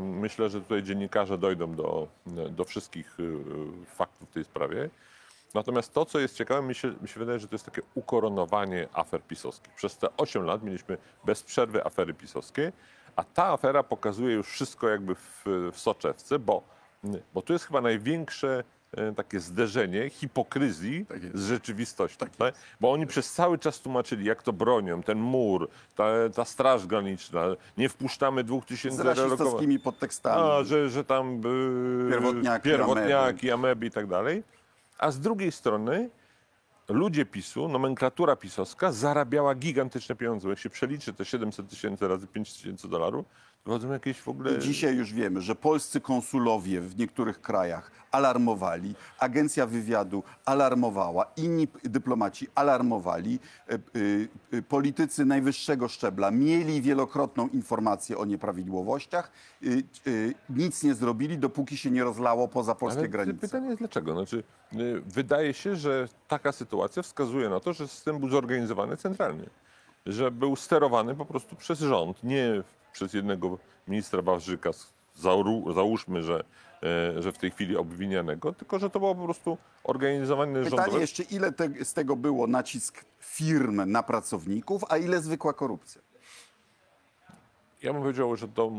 Myślę, 0.00 0.50
że 0.50 0.60
tutaj 0.60 0.82
dziennikarze 0.82 1.38
dojdą 1.38 1.74
do, 1.74 2.08
do 2.50 2.64
wszystkich 2.64 3.20
y, 3.20 3.36
faktów 3.86 4.30
w 4.30 4.32
tej 4.32 4.44
sprawie. 4.44 4.90
Natomiast 5.54 5.94
to, 5.94 6.04
co 6.04 6.18
jest 6.18 6.36
ciekawe, 6.36 6.62
mi 6.62 6.74
się, 6.74 6.94
mi 7.02 7.08
się 7.08 7.20
wydaje, 7.20 7.38
że 7.38 7.48
to 7.48 7.54
jest 7.54 7.64
takie 7.64 7.82
ukoronowanie 7.94 8.88
afer 8.92 9.22
pisowskich. 9.22 9.74
Przez 9.74 9.96
te 9.98 10.08
8 10.16 10.44
lat 10.44 10.62
mieliśmy 10.62 10.98
bez 11.24 11.42
przerwy 11.42 11.84
afery 11.86 12.14
pisowskie, 12.14 12.72
a 13.16 13.24
ta 13.24 13.46
afera 13.46 13.82
pokazuje 13.82 14.34
już 14.34 14.48
wszystko 14.48 14.88
jakby 14.88 15.14
w, 15.14 15.44
w 15.72 15.78
soczewce, 15.78 16.38
bo, 16.38 16.62
bo 17.34 17.42
tu 17.42 17.52
jest 17.52 17.64
chyba 17.64 17.80
największe 17.80 18.64
e, 18.96 19.12
takie 19.12 19.40
zderzenie 19.40 20.10
hipokryzji 20.10 21.06
Tak 21.06 21.18
z 21.34 21.46
rzeczywistością. 21.48 22.26
tak? 22.38 22.54
Bo 22.80 22.92
oni 22.92 23.06
przez 23.06 23.32
cały 23.32 23.58
czas 23.58 23.80
tłumaczyli, 23.80 24.24
jak 24.24 24.42
to 24.42 24.52
bronią, 24.52 25.02
ten 25.02 25.18
mur, 25.18 25.68
ta, 25.96 26.04
ta 26.34 26.44
straż 26.44 26.86
graniczna, 26.86 27.44
nie 27.76 27.88
wpuszczamy 27.88 28.44
dwóch 28.44 28.64
Z 28.64 28.66
tysięcy 28.66 29.02
relokowanych. 29.02 29.30
rasistowskimi 29.38 29.78
podtekstami. 29.78 30.42
A, 30.50 30.64
że, 30.64 30.88
że 30.90 31.04
tam 31.04 31.40
y, 32.06 32.10
Pierwotniaki, 32.10 32.64
pierwotniaki 32.64 33.50
ameby 33.50 33.86
i 33.86 33.90
tak 33.90 34.06
dalej. 34.06 34.42
A 35.02 35.10
z 35.10 35.20
drugiej 35.20 35.52
strony 35.52 36.10
ludzie 36.88 37.26
PiSu, 37.26 37.68
nomenklatura 37.68 38.36
pisowska 38.36 38.92
zarabiała 38.92 39.54
gigantyczne 39.54 40.16
pieniądze. 40.16 40.48
Jak 40.48 40.58
się 40.58 40.70
przeliczy 40.70 41.12
te 41.12 41.24
700 41.24 41.68
tysięcy 41.68 42.08
razy 42.08 42.26
5 42.26 42.52
tysięcy 42.52 42.88
dolarów, 42.88 43.26
jakieś 43.92 44.20
w 44.20 44.28
ogóle... 44.28 44.54
I 44.54 44.58
dzisiaj 44.58 44.96
już 44.96 45.12
wiemy, 45.12 45.40
że 45.40 45.54
polscy 45.54 46.00
konsulowie 46.00 46.80
w 46.80 46.98
niektórych 46.98 47.40
krajach 47.40 47.90
alarmowali, 48.10 48.94
agencja 49.18 49.66
wywiadu 49.66 50.22
alarmowała, 50.44 51.26
inni 51.36 51.68
dyplomaci 51.84 52.48
alarmowali, 52.54 53.38
e, 53.68 53.78
y, 54.54 54.62
politycy 54.62 55.24
najwyższego 55.24 55.88
szczebla 55.88 56.30
mieli 56.30 56.82
wielokrotną 56.82 57.48
informację 57.48 58.18
o 58.18 58.24
nieprawidłowościach, 58.24 59.32
y, 59.62 59.82
y, 60.06 60.34
nic 60.50 60.82
nie 60.82 60.94
zrobili, 60.94 61.38
dopóki 61.38 61.76
się 61.76 61.90
nie 61.90 62.04
rozlało 62.04 62.48
poza 62.48 62.74
polskie 62.74 63.00
Ale 63.00 63.08
granice. 63.08 63.38
pytanie 63.38 63.66
jest 63.66 63.78
dlaczego? 63.78 64.12
Znaczy, 64.12 64.42
y, 64.74 65.02
wydaje 65.06 65.54
się, 65.54 65.76
że 65.76 66.08
taka 66.28 66.52
sytuacja 66.52 67.02
wskazuje 67.02 67.48
na 67.48 67.60
to, 67.60 67.72
że 67.72 67.88
system 67.88 68.18
był 68.18 68.28
zorganizowany 68.28 68.96
centralnie. 68.96 69.46
Że 70.06 70.30
był 70.30 70.56
sterowany 70.56 71.14
po 71.14 71.24
prostu 71.24 71.56
przez 71.56 71.78
rząd, 71.78 72.24
nie 72.24 72.62
przez 72.92 73.14
jednego 73.14 73.58
ministra 73.88 74.22
Wawrzyka, 74.22 74.70
załóżmy, 75.74 76.22
że, 76.22 76.44
e, 77.16 77.22
że 77.22 77.32
w 77.32 77.38
tej 77.38 77.50
chwili 77.50 77.76
obwinianego, 77.76 78.52
tylko 78.52 78.78
że 78.78 78.90
to 78.90 78.98
było 78.98 79.14
po 79.14 79.24
prostu 79.24 79.58
organizowane 79.84 80.52
Pytanie 80.64 80.70
rządowe. 80.82 81.00
jeszcze, 81.00 81.22
ile 81.22 81.52
te, 81.52 81.84
z 81.84 81.92
tego 81.92 82.16
było 82.16 82.46
nacisk 82.46 83.04
firm 83.20 83.90
na 83.90 84.02
pracowników, 84.02 84.82
a 84.88 84.96
ile 84.98 85.20
zwykła 85.20 85.52
korupcja? 85.52 86.02
Ja 87.82 87.92
bym 87.92 88.02
powiedział, 88.02 88.36
że 88.36 88.48
to 88.48 88.70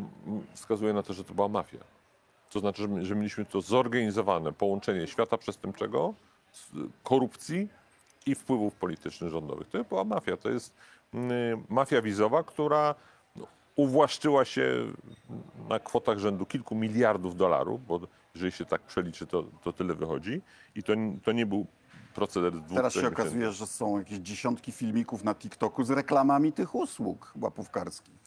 wskazuje 0.53 0.93
na 0.93 1.03
to, 1.03 1.13
że 1.13 1.23
to 1.23 1.33
była 1.33 1.47
mafia. 1.47 1.77
To 2.49 2.59
znaczy, 2.59 2.81
że, 2.81 2.87
my- 2.87 3.05
że 3.05 3.15
mieliśmy 3.15 3.45
to 3.45 3.61
zorganizowane 3.61 4.51
połączenie 4.53 5.07
świata 5.07 5.37
przestępczego, 5.37 6.13
korupcji 7.03 7.69
i 8.25 8.35
wpływów 8.35 8.75
politycznych 8.75 9.31
rządowych. 9.31 9.69
To 9.69 9.83
była 9.83 10.03
mafia. 10.03 10.37
To 10.37 10.49
jest 10.49 10.73
mm, 11.13 11.63
mafia 11.69 12.01
wizowa, 12.01 12.43
która 12.43 12.95
uwłaszczyła 13.75 14.45
się 14.45 14.93
na 15.69 15.79
kwotach 15.79 16.19
rzędu 16.19 16.45
kilku 16.45 16.75
miliardów 16.75 17.35
dolarów, 17.35 17.85
bo 17.87 17.99
jeżeli 18.35 18.51
się 18.51 18.65
tak 18.65 18.81
przeliczy, 18.81 19.27
to, 19.27 19.43
to 19.63 19.73
tyle 19.73 19.93
wychodzi. 19.93 20.41
I 20.75 20.83
to, 20.83 20.93
to 21.23 21.31
nie 21.31 21.45
był 21.45 21.65
proceder 22.15 22.53
dwóch, 22.53 22.77
Teraz 22.77 22.93
się 22.93 23.07
okazuje, 23.07 23.51
że 23.51 23.67
są 23.67 23.99
jakieś 23.99 24.17
dziesiątki 24.17 24.71
filmików 24.71 25.23
na 25.23 25.35
TikToku 25.35 25.83
z 25.83 25.89
reklamami 25.89 26.53
tych 26.53 26.75
usług 26.75 27.33
łapówkarskich. 27.41 28.23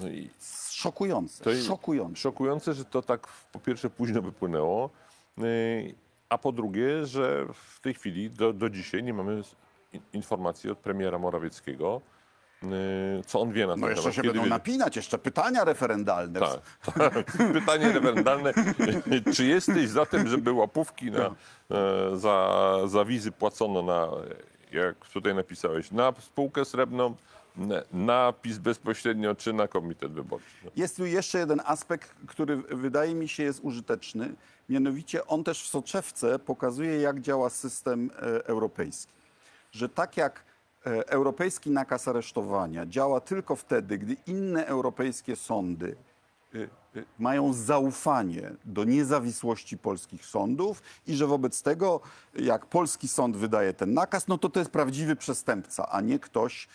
No 0.00 0.08
i 0.08 0.30
Szokujące, 0.70 1.44
To 1.44 1.54
szokujące. 1.54 2.20
Szokujące, 2.20 2.74
że 2.74 2.84
to 2.84 3.02
tak 3.02 3.28
po 3.52 3.60
pierwsze 3.60 3.90
późno 3.90 4.22
wypłynęło, 4.22 4.90
yy, 5.38 5.94
a 6.28 6.38
po 6.38 6.52
drugie, 6.52 7.06
że 7.06 7.46
w 7.54 7.80
tej 7.80 7.94
chwili 7.94 8.30
do, 8.30 8.52
do 8.52 8.70
dzisiaj 8.70 9.02
nie 9.02 9.14
mamy 9.14 9.42
informacji 10.12 10.70
od 10.70 10.78
premiera 10.78 11.18
Morawieckiego, 11.18 12.00
yy, 12.62 12.68
co 13.26 13.40
on 13.40 13.52
wie 13.52 13.66
na 13.66 13.72
ten 13.72 13.80
No 13.80 13.88
jeszcze 13.88 14.02
temat. 14.02 14.14
się 14.16 14.22
Kiedy 14.22 14.34
będą 14.34 14.48
napinać, 14.50 14.96
jeszcze 14.96 15.18
pytania 15.18 15.64
referendalne. 15.64 16.40
tak, 16.40 16.60
tak. 16.94 17.32
Pytanie 17.60 17.92
referendalne. 17.92 18.52
Czy 19.34 19.46
jesteś 19.46 19.88
za 19.88 20.06
tym, 20.06 20.28
żeby 20.28 20.52
łapówki 20.52 21.10
na, 21.10 21.20
e, 21.70 22.16
za, 22.16 22.48
za 22.86 23.04
wizy 23.04 23.32
płacono 23.32 23.82
na, 23.82 24.08
jak 24.72 24.94
tutaj 25.12 25.34
napisałeś, 25.34 25.90
na 25.90 26.12
spółkę 26.20 26.64
srebrną, 26.64 27.14
na- 27.56 27.82
na 27.92 28.32
PiS 28.42 28.58
bezpośrednio, 28.58 29.34
czy 29.34 29.52
na 29.52 29.68
komitet 29.68 30.12
wyborczy? 30.12 30.46
Jest 30.76 30.96
tu 30.96 31.06
jeszcze 31.06 31.38
jeden 31.38 31.60
aspekt, 31.64 32.14
który 32.26 32.56
wydaje 32.56 33.14
mi 33.14 33.28
się 33.28 33.42
jest 33.42 33.60
użyteczny. 33.62 34.34
Mianowicie 34.68 35.26
on 35.26 35.44
też 35.44 35.62
w 35.62 35.66
soczewce 35.68 36.38
pokazuje, 36.38 37.00
jak 37.00 37.20
działa 37.20 37.50
system 37.50 38.10
e, 38.16 38.46
europejski. 38.46 39.12
Że 39.72 39.88
tak 39.88 40.16
jak 40.16 40.44
europejski 40.84 41.70
nakaz 41.70 42.08
aresztowania 42.08 42.86
działa 42.86 43.20
tylko 43.20 43.56
wtedy, 43.56 43.98
gdy 43.98 44.16
inne 44.26 44.66
europejskie 44.66 45.36
sądy 45.36 45.96
y, 46.54 46.68
y, 46.96 47.04
mają 47.18 47.52
zaufanie 47.52 48.50
do 48.64 48.84
niezawisłości 48.84 49.78
polskich 49.78 50.26
sądów 50.26 50.82
i 51.06 51.14
że 51.14 51.26
wobec 51.26 51.62
tego, 51.62 52.00
jak 52.34 52.66
polski 52.66 53.08
sąd 53.08 53.36
wydaje 53.36 53.74
ten 53.74 53.94
nakaz, 53.94 54.28
no 54.28 54.38
to 54.38 54.48
to 54.48 54.60
jest 54.60 54.70
prawdziwy 54.70 55.16
przestępca, 55.16 55.88
a 55.88 56.00
nie 56.00 56.18
ktoś 56.18 56.68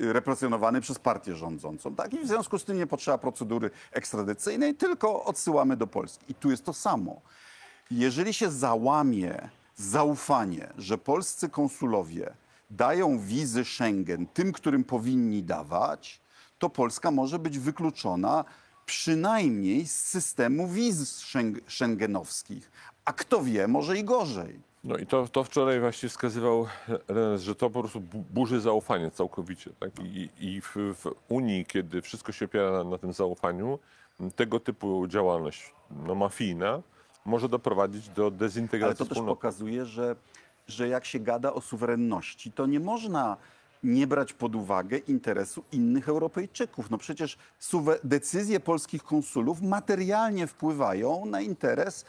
represjonowany 0.00 0.80
przez 0.80 0.98
partię 0.98 1.36
rządzącą. 1.36 1.94
Tak? 1.94 2.14
I 2.14 2.18
w 2.18 2.26
związku 2.26 2.58
z 2.58 2.64
tym 2.64 2.76
nie 2.76 2.86
potrzeba 2.86 3.18
procedury 3.18 3.70
ekstradycyjnej, 3.92 4.74
tylko 4.74 5.24
odsyłamy 5.24 5.76
do 5.76 5.86
Polski. 5.86 6.24
I 6.28 6.34
tu 6.34 6.50
jest 6.50 6.64
to 6.64 6.72
samo. 6.72 7.20
Jeżeli 7.90 8.34
się 8.34 8.50
załamie 8.50 9.48
zaufanie, 9.76 10.72
że 10.78 10.98
polscy 10.98 11.48
konsulowie 11.48 12.34
dają 12.70 13.18
wizy 13.18 13.64
Schengen 13.64 14.26
tym, 14.26 14.52
którym 14.52 14.84
powinni 14.84 15.42
dawać, 15.42 16.20
to 16.58 16.70
Polska 16.70 17.10
może 17.10 17.38
być 17.38 17.58
wykluczona 17.58 18.44
przynajmniej 18.86 19.86
z 19.86 20.00
systemu 20.00 20.68
wiz 20.68 21.20
szeng- 21.22 21.60
szengenowskich. 21.66 22.70
A 23.04 23.12
kto 23.12 23.42
wie, 23.42 23.68
może 23.68 23.98
i 23.98 24.04
gorzej. 24.04 24.60
No 24.84 24.96
i 24.96 25.06
to, 25.06 25.28
to 25.28 25.44
wczoraj 25.44 25.80
właśnie 25.80 26.08
wskazywał 26.08 26.66
Renes, 27.08 27.42
że 27.42 27.54
to 27.54 27.70
po 27.70 27.80
prostu 27.80 28.00
bu- 28.00 28.24
burzy 28.30 28.60
zaufanie 28.60 29.10
całkowicie. 29.10 29.70
Tak? 29.80 29.90
I, 30.04 30.28
i 30.40 30.60
w, 30.60 30.74
w 30.76 31.06
Unii, 31.28 31.66
kiedy 31.66 32.02
wszystko 32.02 32.32
się 32.32 32.44
opiera 32.44 32.70
na, 32.70 32.84
na 32.84 32.98
tym 32.98 33.12
zaufaniu, 33.12 33.78
tego 34.36 34.60
typu 34.60 35.06
działalność 35.08 35.72
no, 36.06 36.14
mafijna 36.14 36.82
może 37.24 37.48
doprowadzić 37.48 38.08
do 38.08 38.30
dezintegracji 38.30 38.86
Ale 38.90 38.96
to 38.96 39.04
też 39.04 39.12
wspólnoty. 39.12 39.36
pokazuje, 39.36 39.86
że, 39.86 40.16
że 40.66 40.88
jak 40.88 41.04
się 41.04 41.18
gada 41.18 41.52
o 41.52 41.60
suwerenności, 41.60 42.52
to 42.52 42.66
nie 42.66 42.80
można 42.80 43.36
nie 43.84 44.06
brać 44.06 44.32
pod 44.32 44.54
uwagę 44.54 44.98
interesu 44.98 45.64
innych 45.72 46.08
Europejczyków. 46.08 46.90
No 46.90 46.98
przecież 46.98 47.38
decyzje 48.04 48.60
polskich 48.60 49.02
konsulów 49.02 49.62
materialnie 49.62 50.46
wpływają 50.46 51.26
na 51.26 51.40
interes 51.40 52.04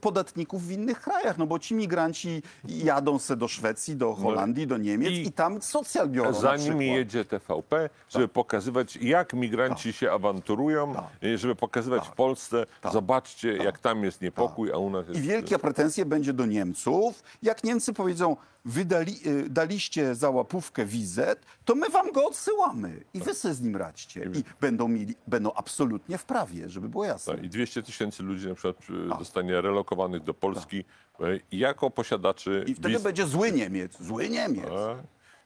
podatników 0.00 0.62
w 0.66 0.70
innych 0.70 1.00
krajach, 1.00 1.38
no 1.38 1.46
bo 1.46 1.58
ci 1.58 1.74
migranci 1.74 2.42
jadą 2.68 3.18
se 3.18 3.36
do 3.36 3.48
Szwecji, 3.48 3.96
do 3.96 4.14
Holandii, 4.14 4.66
do 4.66 4.76
Niemiec 4.78 5.10
i, 5.10 5.26
i 5.26 5.32
tam 5.32 5.62
socjal 5.62 6.08
biorą 6.08 6.32
na 6.32 6.38
Za 6.40 6.52
przykład. 6.52 6.74
nimi 6.78 6.86
jedzie 6.94 7.24
TVP, 7.24 7.90
żeby 8.08 8.28
pokazywać, 8.28 8.96
jak 8.96 9.32
migranci 9.32 9.92
się 9.92 10.10
awanturują, 10.12 10.94
Tak. 10.94 11.04
i 11.22 11.38
żeby 11.38 11.54
pokazywać 11.54 12.08
w 12.08 12.12
Polsce, 12.12 12.66
zobaczcie, 12.92 13.56
jak 13.56 13.78
tam 13.78 14.04
jest 14.04 14.20
niepokój, 14.20 14.72
a 14.72 14.76
u 14.78 14.90
nas 14.90 15.06
I 15.06 15.12
jest... 15.12 15.20
wielkie 15.20 15.58
pretensje 15.58 16.06
będzie 16.06 16.32
do 16.32 16.46
Niemców. 16.46 17.22
Jak 17.42 17.64
Niemcy 17.64 17.92
powiedzą, 17.92 18.36
wy 18.64 18.84
dali, 18.84 19.20
y, 19.26 19.50
daliście 19.50 20.14
za 20.14 20.30
łapówkę 20.30 20.84
wizet, 20.86 21.46
to 21.64 21.74
my 21.74 21.88
wam 21.88 22.12
go 22.12 22.26
odsyłamy 22.26 23.04
i 23.14 23.20
wy 23.20 23.34
se 23.34 23.54
z 23.54 23.60
nim 23.60 23.76
radźcie. 23.76 24.30
I 24.34 24.44
będą, 24.60 24.88
mieli, 24.88 25.14
będą 25.26 25.52
absolutnie 25.52 26.18
w 26.18 26.24
prawie, 26.24 26.68
żeby 26.68 26.88
było 26.88 27.04
jasne. 27.04 27.34
Tak, 27.34 27.44
I 27.44 27.48
200 27.48 27.82
tysięcy 27.82 28.22
ludzi 28.22 28.48
na 28.48 28.54
przykład 28.54 28.76
y, 28.90 29.14
zostanie 29.24 29.60
relokowanych 29.60 30.22
do 30.22 30.34
Polski 30.34 30.84
y, 31.20 31.40
jako 31.52 31.90
posiadaczy 31.90 32.64
I 32.68 32.74
wtedy 32.74 32.88
wiz 32.88 33.02
będzie 33.02 33.26
zły 33.26 33.52
Niemiec, 33.52 34.02
zły 34.02 34.28
Niemiec. 34.28 34.70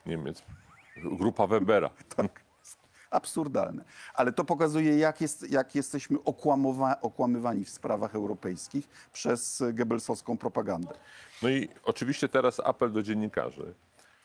Niemiec. 0.07 0.43
Grupa 0.97 1.47
Webera. 1.47 1.91
Tak. 2.17 2.49
Absurdalne. 3.11 3.85
Ale 4.15 4.33
to 4.33 4.45
pokazuje, 4.45 4.99
jak, 4.99 5.21
jest, 5.21 5.51
jak 5.51 5.75
jesteśmy 5.75 6.19
okłamowa- 6.19 6.97
okłamywani 7.03 7.65
w 7.65 7.71
sprawach 7.71 8.15
europejskich 8.15 8.89
przez 9.13 9.61
e, 9.61 9.73
Goebbelsowską 9.73 10.39
propagandę. 10.39 10.95
No 11.43 11.49
i 11.49 11.69
oczywiście 11.85 12.29
teraz 12.29 12.61
apel 12.61 12.93
do 12.93 13.03
dziennikarzy, 13.03 13.75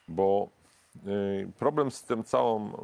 bo 0.08 0.50
y, 1.08 1.52
problem 1.60 1.92
z 1.92 2.04
tym 2.04 2.24
całą 2.24 2.70
y, 2.70 2.76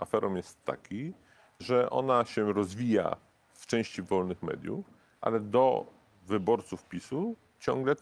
aferą 0.00 0.34
jest 0.34 0.64
taki, 0.64 1.12
że 1.60 1.90
ona 1.90 2.24
się 2.24 2.52
rozwija 2.52 3.16
w 3.54 3.66
części 3.66 4.02
wolnych 4.02 4.42
mediów, 4.42 4.84
ale 5.20 5.40
do 5.40 5.86
wyborców 6.30 6.84
PiSu 6.84 7.36
ciągle 7.60 7.96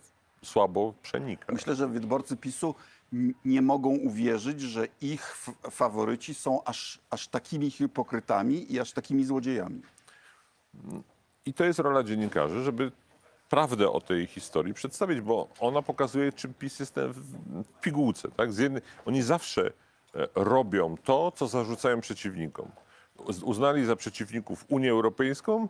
słabo 0.44 0.94
przenika. 1.02 1.52
Myślę, 1.52 1.74
że 1.74 1.88
wyborcy 1.88 2.36
PiSu 2.36 2.74
nie 3.44 3.62
mogą 3.62 3.88
uwierzyć, 3.90 4.60
że 4.60 4.86
ich 5.00 5.36
faworyci 5.70 6.34
są 6.34 6.64
aż, 6.64 7.00
aż 7.10 7.28
takimi 7.28 7.70
hipokrytami 7.70 8.72
i 8.72 8.80
aż 8.80 8.92
takimi 8.92 9.24
złodziejami. 9.24 9.82
I 11.46 11.54
to 11.54 11.64
jest 11.64 11.78
rola 11.78 12.02
dziennikarzy, 12.02 12.62
żeby 12.62 12.92
prawdę 13.48 13.90
o 13.90 14.00
tej 14.00 14.26
historii 14.26 14.74
przedstawić, 14.74 15.20
bo 15.20 15.48
ona 15.60 15.82
pokazuje, 15.82 16.32
czym 16.32 16.54
PiS 16.54 16.80
jest 16.80 16.94
w 16.94 17.80
pigułce. 17.80 18.28
Tak? 18.30 18.52
Z 18.52 18.58
jednej, 18.58 18.82
oni 19.06 19.22
zawsze 19.22 19.66
e, 20.14 20.28
robią 20.34 20.96
to, 21.04 21.32
co 21.36 21.46
zarzucają 21.46 22.00
przeciwnikom. 22.00 22.68
Uz- 23.16 23.42
Uznali 23.42 23.84
za 23.84 23.96
przeciwników 23.96 24.64
Unię 24.68 24.90
Europejską 24.90 25.68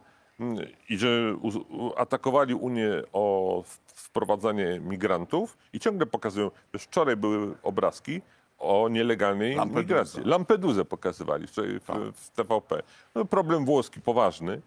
i 0.88 0.98
że 0.98 1.34
u- 1.42 1.92
atakowali 1.96 2.54
Unię 2.54 2.88
o 3.12 3.62
wprowadzanie 3.86 4.80
migrantów 4.80 5.56
i 5.72 5.80
ciągle 5.80 6.06
pokazują, 6.06 6.50
że 6.74 6.78
wczoraj 6.78 7.16
były 7.16 7.54
obrazki 7.62 8.20
o 8.58 8.88
nielegalnej 8.88 9.54
Lampedusa. 9.56 9.80
migracji. 9.80 10.22
Lampedusę 10.24 10.84
pokazywali 10.84 11.46
wczoraj 11.46 11.80
w, 11.80 12.12
w 12.14 12.30
TVP. 12.30 12.82
No, 13.14 13.24
problem 13.24 13.64
włoski 13.64 14.00
poważny, 14.00 14.62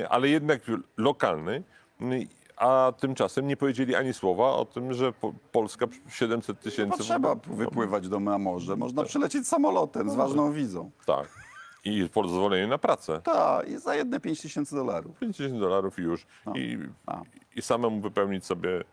y, 0.00 0.08
ale 0.08 0.28
jednak 0.28 0.60
lokalny. 0.96 1.62
y, 2.02 2.28
A 2.56 2.92
tymczasem 3.00 3.46
nie 3.46 3.56
powiedzieli 3.56 3.94
ani 3.94 4.14
słowa 4.14 4.44
o 4.52 4.64
tym, 4.64 4.92
że 4.94 5.12
po, 5.12 5.32
Polska 5.52 5.86
700 6.10 6.56
Nie 6.56 6.62
tysięcy... 6.70 6.98
potrzeba 6.98 7.34
wypływać 7.34 8.08
do 8.08 8.20
na 8.20 8.38
morze. 8.38 8.76
Można 8.76 9.04
przylecieć 9.04 9.48
samolotem 9.48 10.10
z 10.10 10.14
ważną 10.14 10.52
wizą. 10.52 10.90
Tak. 11.06 11.41
I 11.84 12.08
pozwolenie 12.08 12.66
na 12.66 12.78
pracę. 12.78 13.20
Tak, 13.24 13.68
i 13.68 13.78
za 13.78 13.94
jedne 13.94 14.20
5 14.20 14.40
tysięcy 14.40 14.74
dolarów. 14.74 15.18
50 15.18 15.60
dolarów 15.60 15.98
i 15.98 16.02
już. 16.02 16.26
I, 16.54 16.78
A. 17.06 17.22
I 17.56 17.62
samemu 17.62 18.00
wypełnić 18.00 18.46
sobie 18.46 18.80
y, 18.80 18.84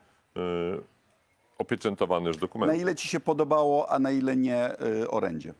opieczętowany 1.57 2.27
już 2.27 2.37
dokument. 2.37 2.71
Na 2.71 2.77
ile 2.77 2.95
ci 2.95 3.07
się 3.07 3.19
podobało, 3.19 3.91
a 3.91 3.99
na 3.99 4.11
ile 4.11 4.35
nie 4.35 4.81
y, 4.81 5.09
orędzie 5.09 5.53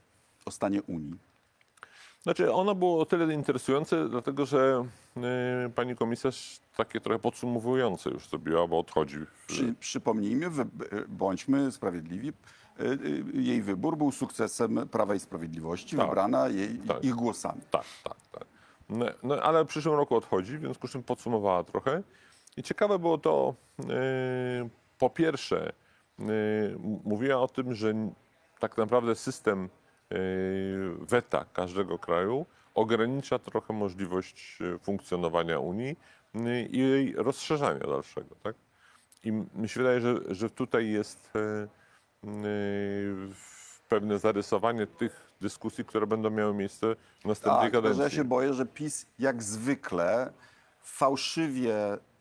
o 0.45 0.51
stanie 0.51 0.81
Unii? 0.83 1.13
Znaczy, 2.23 2.53
ono 2.53 2.75
było 2.75 2.99
o 3.01 3.05
tyle 3.05 3.33
interesujące, 3.33 4.09
dlatego 4.09 4.45
że 4.45 4.85
y, 5.65 5.69
pani 5.69 5.95
komisarz 5.95 6.59
takie 6.77 7.01
trochę 7.01 7.19
podsumowujące 7.19 8.09
już 8.09 8.29
zrobiła, 8.29 8.67
bo 8.67 8.79
odchodzi. 8.79 9.17
Przy, 9.47 9.73
przypomnijmy, 9.79 10.49
wy, 10.49 10.61
y, 10.61 10.67
bądźmy 11.07 11.71
sprawiedliwi, 11.71 12.33
jej 13.33 13.61
wybór 13.61 13.97
był 13.97 14.11
sukcesem 14.11 14.87
Prawa 14.91 15.15
i 15.15 15.19
Sprawiedliwości, 15.19 15.97
Tak. 15.97 16.05
wybrana 16.05 16.47
jej, 16.47 16.77
Tak. 16.87 17.03
ich 17.03 17.13
głosami. 17.13 17.61
Tak, 17.71 17.85
tak, 18.03 18.17
tak. 18.31 18.45
No, 18.89 19.05
no, 19.23 19.35
ale 19.41 19.63
w 19.63 19.67
przyszłym 19.67 19.95
roku 19.95 20.15
odchodzi, 20.15 20.57
w 20.57 20.61
związku 20.61 20.87
z 20.87 20.91
czym 20.91 21.03
podsumowała 21.03 21.63
trochę. 21.63 22.03
I 22.57 22.63
ciekawe 22.63 22.99
było 22.99 23.17
to, 23.17 23.55
yy, 23.79 23.85
po 24.99 25.09
pierwsze, 25.09 25.73
yy, 26.19 26.25
mówiła 27.03 27.37
o 27.41 27.47
tym, 27.47 27.75
że 27.75 27.93
tak 28.59 28.77
naprawdę 28.77 29.15
system 29.15 29.69
yy, 30.09 30.17
weta 30.99 31.45
każdego 31.53 31.99
kraju 31.99 32.45
ogranicza 32.75 33.39
trochę 33.39 33.73
możliwość 33.73 34.57
yy, 34.59 34.79
funkcjonowania 34.79 35.59
Unii 35.59 35.95
yy, 36.33 36.61
i 36.63 36.77
jej 36.77 37.13
rozszerzania 37.15 37.79
dalszego. 37.79 38.35
Tak? 38.43 38.55
I 39.23 39.31
mi 39.31 39.69
się 39.69 39.79
wydaje, 39.79 40.01
że, 40.01 40.15
że 40.29 40.49
tutaj 40.49 40.89
jest 40.89 41.29
yy, 41.35 41.67
pewne 43.89 44.19
zarysowanie 44.19 44.87
tych 44.87 45.31
dyskusji, 45.41 45.85
które 45.85 46.07
będą 46.07 46.29
miały 46.29 46.53
miejsce 46.53 46.95
w 47.21 47.25
następnej 47.25 47.63
Tak, 47.63 47.71
kadencji. 47.71 48.03
ja 48.03 48.09
się 48.09 48.23
boję, 48.23 48.53
że 48.53 48.65
PiS 48.65 49.05
jak 49.19 49.43
zwykle 49.43 50.33
fałszywie 50.81 51.75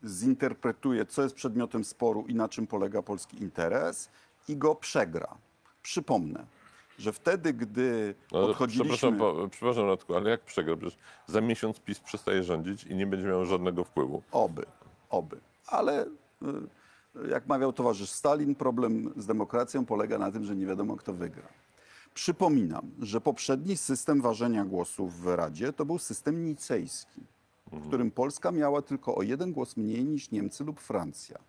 zinterpretuje, 0.05 1.05
co 1.05 1.21
jest 1.21 1.35
przedmiotem 1.35 1.83
sporu 1.83 2.25
i 2.27 2.35
na 2.35 2.49
czym 2.49 2.67
polega 2.67 3.01
polski 3.01 3.41
interes 3.41 4.09
i 4.47 4.57
go 4.57 4.75
przegra. 4.75 5.37
Przypomnę, 5.83 6.45
że 6.99 7.11
wtedy, 7.13 7.53
gdy 7.53 8.15
No, 8.31 8.39
odchodziliśmy... 8.39 8.97
Przepraszam, 8.97 9.49
przepraszam 9.49 9.87
Radku, 9.87 10.15
ale 10.15 10.29
jak 10.29 10.41
przegra? 10.41 10.75
Przecież 10.77 10.97
za 11.27 11.41
miesiąc 11.41 11.79
PiS 11.79 11.99
przestaje 11.99 12.43
rządzić 12.43 12.83
i 12.83 12.95
nie 12.95 13.07
będzie 13.07 13.27
miał 13.27 13.45
żadnego 13.45 13.83
wpływu. 13.83 14.21
Oby, 14.31 14.65
oby. 15.09 15.39
Ale 15.67 16.05
y, 16.05 16.07
jak 17.29 17.47
mawiał 17.47 17.73
towarzysz 17.73 18.09
Stalin, 18.09 18.55
problem 18.55 19.13
z 19.17 19.25
demokracją 19.25 19.85
polega 19.85 20.17
na 20.17 20.31
tym, 20.31 20.43
że 20.43 20.55
nie 20.55 20.65
wiadomo, 20.65 20.95
kto 20.95 21.13
wygra. 21.13 21.47
Przypominam, 22.13 22.91
że 22.99 23.21
poprzedni 23.21 23.77
system 23.77 24.21
ważenia 24.21 24.65
głosów 24.65 25.21
w 25.21 25.27
Radzie 25.27 25.73
to 25.73 25.85
był 25.85 25.99
system 25.99 26.45
nicejski, 26.45 27.21
w 27.71 27.87
którym 27.87 28.11
Polska 28.11 28.51
miała 28.51 28.81
tylko 28.81 29.15
o 29.15 29.21
jeden 29.21 29.51
głos 29.51 29.77
mniej 29.77 30.05
niż 30.05 30.31
Niemcy 30.31 30.63
lub 30.63 30.79
Francja. 30.79 31.39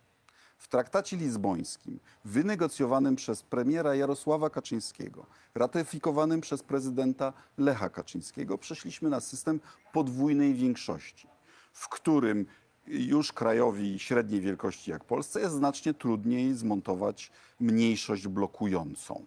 W 0.58 0.68
traktacie 0.68 1.16
lizbońskim, 1.16 2.00
wynegocjowanym 2.24 3.16
przez 3.16 3.42
premiera 3.42 3.94
Jarosława 3.94 4.50
Kaczyńskiego, 4.50 5.26
ratyfikowanym 5.54 6.40
przez 6.40 6.62
prezydenta 6.62 7.32
Lecha 7.58 7.88
Kaczyńskiego, 7.88 8.58
przeszliśmy 8.58 9.10
na 9.10 9.20
system 9.20 9.60
podwójnej 9.92 10.54
większości, 10.54 11.28
w 11.72 11.88
którym 11.88 12.46
już 12.90 13.32
krajowi 13.32 13.98
średniej 13.98 14.40
wielkości 14.40 14.90
jak 14.90 15.04
Polsce 15.04 15.40
jest 15.40 15.54
znacznie 15.54 15.94
trudniej 15.94 16.54
zmontować 16.54 17.32
mniejszość 17.60 18.28
blokującą. 18.28 19.24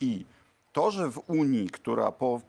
I 0.00 0.24
to, 0.72 0.90
że 0.90 1.10
w 1.10 1.22
Unii, 1.26 1.70
która 1.70 2.12
po 2.12 2.40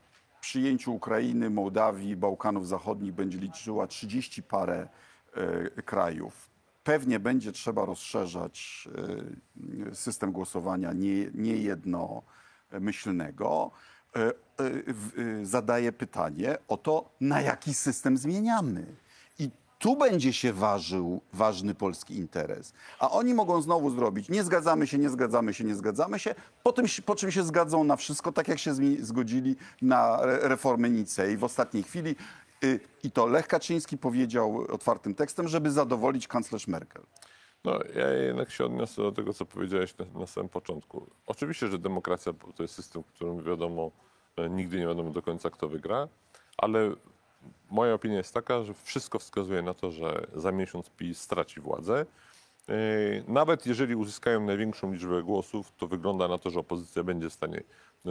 przyjęciu 0.41 0.93
Ukrainy, 0.93 1.49
Mołdawii, 1.49 2.15
Bałkanów 2.15 2.67
Zachodnich 2.67 3.13
będzie 3.13 3.37
liczyła 3.37 3.87
30 3.87 4.43
parę 4.43 4.87
e, 5.33 5.69
krajów, 5.81 6.49
pewnie 6.83 7.19
będzie 7.19 7.51
trzeba 7.51 7.85
rozszerzać 7.85 8.87
e, 9.91 9.95
system 9.95 10.31
głosowania 10.31 10.93
nie, 10.93 11.31
niejednomyślnego, 11.33 13.71
w- 14.87 15.39
e, 15.41 15.45
zadaje 15.45 15.91
pytanie 15.91 16.57
o 16.67 16.77
to, 16.77 17.09
na 17.21 17.41
jaki 17.41 17.73
system 17.73 18.17
zmieniamy. 18.17 18.85
Tu 19.83 19.95
będzie 19.95 20.33
się 20.33 20.53
ważył 20.53 21.21
ważny 21.33 21.75
polski 21.75 22.15
interes. 22.17 22.73
A 22.99 23.11
oni 23.11 23.33
mogą 23.33 23.61
znowu 23.61 23.89
zrobić, 23.89 24.29
nie 24.29 24.43
zgadzamy 24.43 24.87
się, 24.87 24.97
nie 24.97 25.09
zgadzamy 25.09 25.53
się, 25.53 25.63
nie 25.63 25.75
zgadzamy 25.75 26.19
się, 26.19 26.35
po, 26.63 26.73
tym, 26.73 26.85
po 27.05 27.15
czym 27.15 27.31
się 27.31 27.43
zgadzą 27.43 27.83
na 27.83 27.95
wszystko, 27.95 28.31
tak 28.31 28.47
jak 28.47 28.59
się 28.59 28.73
zgodzili 28.99 29.55
na 29.81 30.21
re- 30.21 30.39
reformę 30.47 30.89
Nicei 30.89 31.37
w 31.37 31.43
ostatniej 31.43 31.83
chwili. 31.83 32.15
Y, 32.63 32.79
I 33.03 33.11
to 33.11 33.25
Lech 33.25 33.47
Kaczyński 33.47 33.97
powiedział 33.97 34.65
otwartym 34.69 35.15
tekstem, 35.15 35.47
żeby 35.47 35.71
zadowolić 35.71 36.27
kanclerz 36.27 36.67
Merkel. 36.67 37.03
No, 37.63 37.79
ja 37.95 38.09
jednak 38.09 38.51
się 38.51 38.65
odniosę 38.65 39.01
do 39.01 39.11
tego, 39.11 39.33
co 39.33 39.45
powiedziałeś 39.45 39.97
na, 39.97 40.19
na 40.19 40.27
samym 40.27 40.49
początku. 40.49 41.07
Oczywiście, 41.27 41.67
że 41.67 41.77
demokracja 41.77 42.33
to 42.55 42.63
jest 42.63 42.75
system, 42.75 43.03
w 43.03 43.07
którym 43.07 43.43
wiadomo, 43.43 43.91
e, 44.37 44.49
nigdy 44.49 44.79
nie 44.79 44.87
wiadomo 44.87 45.09
do 45.11 45.21
końca, 45.21 45.49
kto 45.49 45.67
wygra, 45.67 46.07
ale 46.57 46.95
moja 47.71 47.93
opinia 47.93 48.17
jest 48.17 48.33
taka, 48.33 48.63
że 48.63 48.73
wszystko 48.83 49.19
wskazuje 49.19 49.61
na 49.61 49.73
to, 49.73 49.91
że 49.91 50.27
za 50.35 50.51
miesiąc 50.51 50.89
PiS 50.89 51.21
straci 51.21 51.61
władzę 51.61 52.05
E, 52.69 52.73
Nawet 53.27 53.65
jeżeli 53.65 53.95
uzyskają 53.95 54.45
największą 54.45 54.93
liczbę 54.93 55.23
głosów, 55.23 55.71
to 55.77 55.87
wygląda 55.87 56.27
na 56.27 56.37
to, 56.37 56.49
że 56.49 56.59
opozycja 56.59 57.03
będzie 57.03 57.29
w 57.29 57.33
stanie 57.33 57.63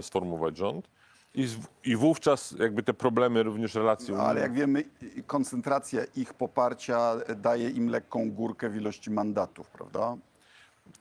sformułować 0.02 0.56
rząd. 0.56 0.88
I, 1.34 1.46
z- 1.46 1.56
I 1.84 1.96
wówczas 1.96 2.54
jakby 2.58 2.82
te 2.82 2.94
problemy 2.94 3.42
również 3.42 3.74
relacji 3.74 4.14
Ale 4.14 4.40
jak 4.40 4.52
wiemy, 4.52 4.84
koncentracja 5.26 6.00
ich 6.16 6.34
poparcia 6.34 7.14
daje 7.36 7.70
im 7.70 7.88
lekką 7.88 8.30
górkę 8.32 8.70
w 8.70 8.76
ilości 8.76 9.10
mandatów, 9.10 9.70
prawda? 9.70 10.16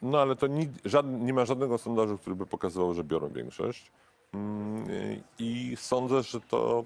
No 0.01 0.21
ale 0.21 0.35
to 0.35 0.47
ni, 0.47 0.69
żadn, 0.85 1.25
nie 1.25 1.33
ma 1.33 1.45
żadnego 1.45 1.77
sondażu, 1.77 2.17
który 2.17 2.35
by 2.35 2.45
pokazywał, 2.45 2.93
że 2.93 3.03
biorą 3.03 3.29
większość. 3.29 3.91
Mm, 4.33 4.85
I 5.39 5.73
sądzę, 5.79 6.23
że 6.23 6.41
to 6.41 6.85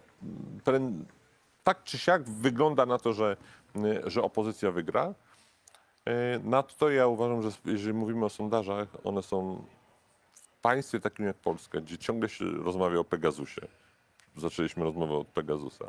tak 1.66 1.84
czy 1.84 1.98
siak 1.98 2.24
wygląda 2.24 2.86
na 2.86 2.98
to, 2.98 3.14
że, 3.14 3.38
y, 3.76 4.10
że 4.10 4.22
opozycja 4.24 4.72
wygra. 4.72 5.14
Y, 6.10 6.14
Nadto 6.44 6.90
ja 6.90 7.08
uważam, 7.08 7.42
że 7.42 7.50
jeżeli 7.66 7.94
mówimy 7.94 8.26
o 8.26 8.30
sondażach, 8.30 8.88
one 9.04 9.24
są 9.24 9.66
w 10.34 10.62
państwie 10.62 11.00
takim 11.00 11.26
jak 11.26 11.36
Polska, 11.36 11.82
gdzie 11.82 11.98
ciągle 11.98 12.30
się 12.30 12.46
rozmawia 12.46 13.00
o 13.00 13.04
Pegasusie. 13.04 13.62
Zaczęliśmy 14.38 14.84
rozmowę 14.84 15.14
od 15.18 15.28
Pegasusa. 15.28 15.86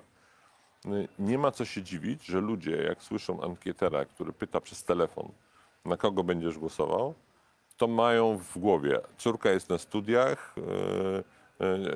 Y, 0.87 1.09
Nie 1.19 1.39
ma 1.39 1.51
co 1.51 1.65
się 1.65 1.83
dziwić, 1.83 2.25
że 2.25 2.41
ludzie, 2.41 2.77
jak 2.77 3.03
słyszą 3.03 3.43
ankietera, 3.43 4.05
który 4.05 4.33
pyta 4.33 4.61
przez 4.61 4.85
telefon, 4.85 5.29
na 5.85 5.97
kogo 5.97 6.25
będziesz 6.25 6.59
głosował, 6.59 7.15
to 7.77 7.87
mają 7.89 8.37
w 8.39 8.59
głowie. 8.59 9.01
Córka 9.19 9.51
jest 9.51 9.69
na 9.69 9.79
studiach, 9.79 10.55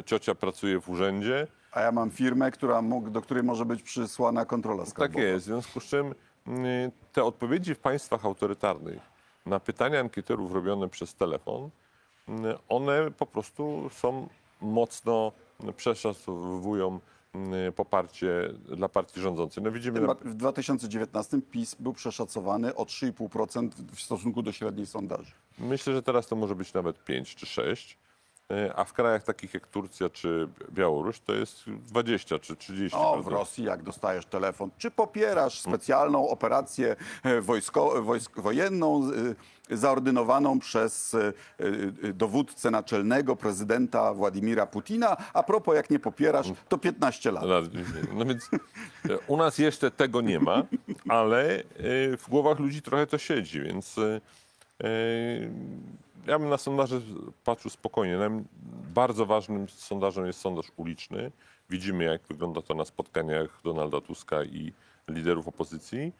ciocia 0.06 0.34
pracuje 0.34 0.80
w 0.80 0.90
urzędzie. 0.90 1.46
A 1.72 1.80
ja 1.80 1.92
mam 1.92 2.10
firmę, 2.10 2.50
która 2.50 2.82
mógł, 2.82 3.10
do 3.10 3.22
której 3.22 3.42
może 3.42 3.64
być 3.64 3.82
przysłana 3.82 4.44
kontrola 4.44 4.82
Tak 4.84 4.90
skarbowa. 4.90 5.24
jest. 5.24 5.44
W 5.44 5.46
związku 5.46 5.80
z 5.80 5.84
czym 5.84 6.06
y, 6.48 6.90
te 7.12 7.24
odpowiedzi 7.24 7.74
w 7.74 7.78
państwach 7.78 8.24
autorytarnych 8.24 8.98
na 9.46 9.60
pytania 9.60 10.00
ankieterów 10.00 10.52
robione 10.52 10.88
przez 10.88 11.14
telefon, 11.14 11.70
y, 12.28 12.32
one 12.68 13.10
po 13.10 13.26
prostu 13.26 13.90
są 13.92 14.28
mocno 14.60 15.32
przeszacowują 15.76 17.00
y, 17.68 17.72
poparcie 17.72 18.52
dla 18.76 18.88
partii 18.88 19.20
rządzącej. 19.20 19.62
No 19.64 19.70
widzimy, 19.70 20.00
na, 20.00 20.14
W 20.14 20.34
2019 20.34 21.40
PiS 21.50 21.74
był 21.74 21.92
przeszacowany 21.92 22.74
o 22.74 22.84
3,5% 22.84 23.68
w 23.92 24.00
stosunku 24.00 24.42
do 24.42 24.52
średniej 24.52 24.86
sondaży. 24.86 25.32
Myślę, 25.58 25.92
że 25.92 26.02
teraz 26.02 26.26
to 26.26 26.36
może 26.36 26.54
być 26.54 26.72
nawet 26.72 27.04
5 27.04 27.34
czy 27.34 27.46
6, 27.46 27.92
e, 27.94 28.09
a 28.76 28.84
w 28.84 28.92
krajach 28.92 29.22
takich 29.22 29.54
jak 29.54 29.66
Turcja 29.66 30.10
czy 30.10 30.48
Białoruś 30.70 31.20
to 31.20 31.34
jest 31.34 31.70
20 31.70 32.38
czy 32.38 32.56
30. 32.56 32.98
O, 32.98 33.22
w 33.22 33.26
Rosji 33.26 33.64
jak 33.64 33.82
dostajesz 33.82 34.26
telefon, 34.26 34.70
czy 34.78 34.90
popierasz 34.90 35.60
specjalną 35.60 36.28
operację 36.28 36.96
e, 37.22 37.40
wojsko, 37.40 38.02
wojsk, 38.02 38.40
wojenną 38.40 39.10
e, 39.70 39.76
zaordynowaną 39.76 40.58
przez 40.58 41.14
e, 41.14 41.32
e, 42.08 42.12
dowódcę 42.12 42.70
naczelnego 42.70 43.36
prezydenta 43.36 44.14
Władimira 44.14 44.66
Putina, 44.66 45.16
a 45.34 45.42
propos 45.42 45.74
jak 45.76 45.90
nie 45.90 45.98
popierasz, 45.98 46.46
to 46.68 46.78
15 46.78 47.32
lat. 47.32 47.44
No, 47.44 47.60
no 48.14 48.24
więc 48.24 48.50
e, 49.08 49.18
u 49.26 49.36
nas 49.36 49.58
jeszcze 49.58 49.90
tego 49.90 50.20
nie 50.20 50.40
ma, 50.40 50.62
ale 51.08 51.54
e, 51.54 51.62
w 52.16 52.28
głowach 52.28 52.58
ludzi 52.58 52.82
trochę 52.82 53.06
to 53.06 53.18
siedzi, 53.18 53.60
więc 53.60 53.98
e, 53.98 54.02
e, 54.06 54.20
ja 56.26 56.38
bym 56.38 56.48
na 56.48 56.58
sondaże 56.58 57.00
patrzył 57.44 57.70
spokojnie. 57.70 58.18
Bardzo 58.94 59.26
ważnym 59.26 59.68
sondażem 59.68 60.26
jest 60.26 60.40
sondaż 60.40 60.66
uliczny. 60.76 61.32
Widzimy, 61.70 62.04
jak 62.04 62.22
wygląda 62.22 62.62
to 62.62 62.74
na 62.74 62.84
spotkaniach 62.84 63.60
Donalda 63.64 64.00
Tuska 64.00 64.44
i 64.44 64.72
liderów 65.08 65.48
opozycji. 65.48 66.12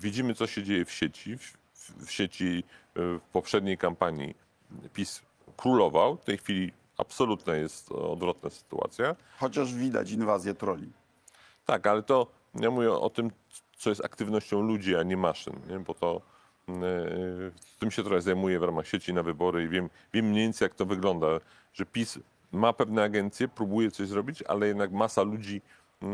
Widzimy, 0.00 0.34
co 0.34 0.46
się 0.46 0.62
dzieje 0.62 0.84
w 0.84 0.92
sieci. 0.92 1.38
W, 1.38 2.10
sieci 2.10 2.64
e, 2.96 3.00
w 3.18 3.28
poprzedniej 3.32 3.78
kampanii 3.78 4.34
PiS 4.92 5.22
królował. 5.56 6.16
W 6.16 6.24
tej 6.24 6.38
chwili 6.38 6.72
absolutna 6.98 7.56
jest 7.56 7.92
odwrotna 7.92 8.50
sytuacja. 8.50 9.16
Chociaż 9.38 9.74
widać 9.74 10.10
inwazję 10.10 10.54
troli. 10.54 10.92
Tak, 11.66 11.86
ale 11.86 12.02
to 12.02 12.26
ja 12.54 12.70
mówię 12.70 12.92
o 12.92 13.10
tym, 13.10 13.30
co 13.76 13.90
jest 13.90 14.04
aktywnością 14.04 14.60
ludzi, 14.60 14.96
a 14.96 15.02
nie 15.02 15.16
maszyn, 15.16 15.60
nie? 15.68 15.78
bo 15.78 15.94
to 15.94 16.14
yy, 16.14 16.20
tym 17.78 17.90
się 17.90 18.02
trochę 18.02 18.22
zajmuję 18.22 18.58
w 18.60 18.62
ramach 18.62 18.86
sieci 18.86 19.14
na 19.14 19.22
wybory 19.22 19.64
i 19.64 19.68
wiem, 19.68 19.90
wiem 20.12 20.26
mniej 20.30 20.42
więcej, 20.42 20.66
jak 20.66 20.74
to 20.74 20.86
wygląda, 20.86 21.26
że 21.74 21.86
PiS 21.86 22.18
ma 22.52 22.72
pewne 22.72 23.02
agencje, 23.02 23.48
próbuje 23.48 23.90
coś 23.90 24.08
zrobić, 24.08 24.42
ale 24.42 24.66
jednak 24.68 24.92
masa 24.92 25.22
ludzi 25.22 25.62
yy, 26.02 26.08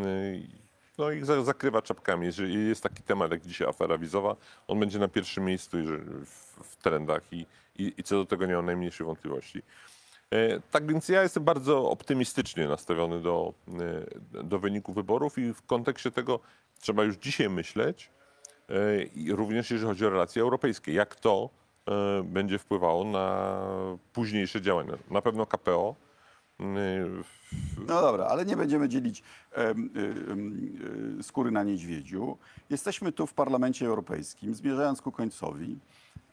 no, 0.99 1.11
ich 1.11 1.25
za- 1.25 1.43
zakrywa 1.45 1.83
czapkami. 1.83 2.27
Jeżeli 2.27 2.69
jest 2.69 2.83
taki 2.83 3.03
temat 3.03 3.31
jak 3.31 3.47
dzisiaj 3.47 3.69
afera 3.69 3.99
wizowa, 3.99 4.37
on 4.69 4.81
będzie 4.81 4.99
na 4.99 5.09
pierwszym 5.09 5.45
miejscu 5.45 5.77
w, 6.25 6.77
trendach 6.77 7.23
i, 7.33 7.47
i, 7.79 7.93
i 7.99 8.03
co 8.03 8.17
do 8.17 8.25
tego 8.27 8.47
nie 8.47 8.55
mam 8.55 8.67
najmniejszej 8.67 9.07
wątpliwości. 9.07 9.62
E, 10.31 10.61
Tak 10.61 10.87
więc 10.87 11.09
ja 11.09 11.23
jestem 11.23 11.45
bardzo 11.45 11.91
optymistycznie 11.91 12.69
nastawiony 12.69 13.21
do, 13.21 13.55
e, 14.35 14.45
do 14.45 14.59
wyniku 14.59 14.93
wyborów 14.93 15.38
i 15.38 15.53
w 15.55 15.62
kontekście 15.62 16.11
tego 16.11 16.41
trzeba 16.81 17.05
już 17.05 17.17
dzisiaj 17.17 17.51
myśleć, 17.51 18.11
e, 18.11 18.22
również 19.35 19.71
jeżeli 19.71 19.89
chodzi 19.89 20.07
o 20.07 20.11
relacje 20.11 20.43
europejskie, 20.43 20.93
jak 20.93 21.15
to 21.17 21.51
e, 21.89 22.23
będzie 22.23 22.59
wpływało 22.59 23.05
na 23.05 23.57
późniejsze 24.13 24.61
działania. 24.61 24.93
Na 25.11 25.23
pewno 25.23 25.47
KPO. 25.47 25.95
e, 26.61 26.65
No 27.89 28.01
dobra, 28.03 28.25
ale 28.27 28.45
nie 28.45 28.57
będziemy 28.57 28.89
dzielić 28.89 29.23
skóry 31.23 31.51
na 31.51 31.63
niedźwiedziu. 31.63 32.39
Jesteśmy 32.71 33.13
tu 33.13 33.27
w 33.27 33.35
Parlamencie 33.35 33.87
Europejskim, 33.87 34.55
zmierzając 34.55 35.03
ku 35.03 35.13
końcowi. 35.13 35.79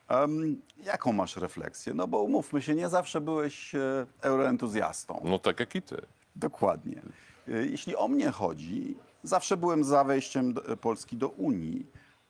Em, 0.08 0.62
jaką 0.84 1.13
masz 1.13 1.38
refleksję? 1.38 1.93
No 1.93 2.08
bo 2.08 2.21
umówmy 2.23 2.62
się, 2.62 2.75
nie 2.75 2.89
zawsze 2.89 3.21
byłeś 3.21 3.75
e, 3.75 4.06
euroentuzjastą. 4.21 5.21
No 5.23 5.39
tak 5.39 5.60
jak 5.60 5.75
i 5.75 5.82
ty. 5.82 5.97
Dokładnie. 6.36 7.02
Y, 7.47 7.67
Jeśli 7.71 7.95
o 7.95 8.08
mnie 8.08 8.32
chodzi, 8.32 8.97
zawsze 9.23 9.58
byłem 9.58 9.84
za 9.84 10.04
wejściem 10.04 10.54
do, 10.54 10.78
Polski 10.78 11.17
do 11.17 11.30
Unii, 11.30 11.86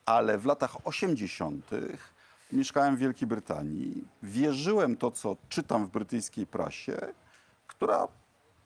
ale 0.09 0.37
w 0.37 0.45
latach 0.45 0.87
80. 0.87 1.69
mieszkałem 2.51 2.95
w 2.95 2.99
Wielkiej 2.99 3.27
Brytanii. 3.27 4.07
Wierzyłem 4.23 4.97
to, 4.97 5.11
co 5.11 5.35
czytam 5.49 5.85
w 5.85 5.89
brytyjskiej 5.89 6.47
prasie, 6.47 6.97
która 7.67 8.07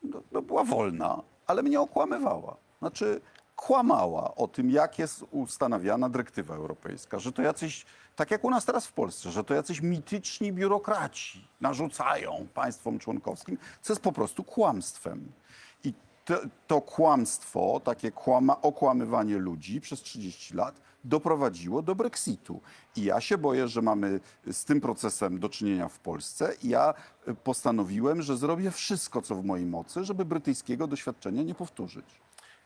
no, 0.04 0.22
no, 0.32 0.42
była 0.42 0.64
wolna, 0.64 1.22
ale 1.48 1.64
mnie 1.64 1.82
okłamywała. 1.82 2.58
Znaczy, 2.80 3.22
kłamała 3.56 4.36
o 4.36 4.48
tym, 4.48 4.70
jak 4.72 5.00
jest 5.00 5.26
ustanawiana 5.32 6.10
dyrektywa 6.10 6.56
europejska, 6.56 7.20
że 7.20 7.32
to 7.32 7.42
jacyś, 7.42 7.86
tak 8.16 8.32
jak 8.32 8.44
u 8.44 8.50
nas 8.50 8.66
teraz 8.66 8.88
w 8.88 8.94
Polsce, 8.94 9.32
że 9.32 9.44
to 9.44 9.54
jacyś 9.54 9.82
mityczni 9.82 10.54
biurokraci 10.54 11.48
narzucają 11.62 12.48
państwom 12.54 13.00
członkowskim, 13.00 13.58
co 13.82 13.94
jest 13.94 14.04
po 14.04 14.12
prostu 14.12 14.44
kłamstwem. 14.44 15.32
I 15.84 15.94
to, 16.26 16.36
to 16.68 16.82
kłamstwo, 16.82 17.82
takie 17.84 18.12
kłama, 18.12 18.62
okłamywanie 18.62 19.38
ludzi 19.38 19.82
przez 19.82 20.02
30 20.02 20.54
lat 20.54 20.93
doprowadziło 21.04 21.82
do 21.82 21.96
Brexitu. 21.96 22.62
I 22.96 23.04
ja 23.04 23.22
się 23.22 23.38
boję, 23.38 23.68
że 23.68 23.82
mamy 23.82 24.20
z 24.52 24.66
tym 24.66 24.82
procesem 24.82 25.40
do 25.40 25.50
czynienia 25.50 25.88
w 25.88 26.00
Polsce. 26.00 26.56
I 26.64 26.70
ja 26.70 26.94
y, 27.28 27.36
postanowiłem, 27.36 28.22
że 28.22 28.38
zrobię 28.38 28.72
wszystko, 28.72 29.22
co 29.22 29.36
w 29.36 29.46
mojej 29.46 29.66
mocy, 29.66 30.04
żeby 30.04 30.26
brytyjskiego 30.26 30.88
doświadczenia 30.88 31.44
nie 31.44 31.56
powtórzyć. 31.56 32.06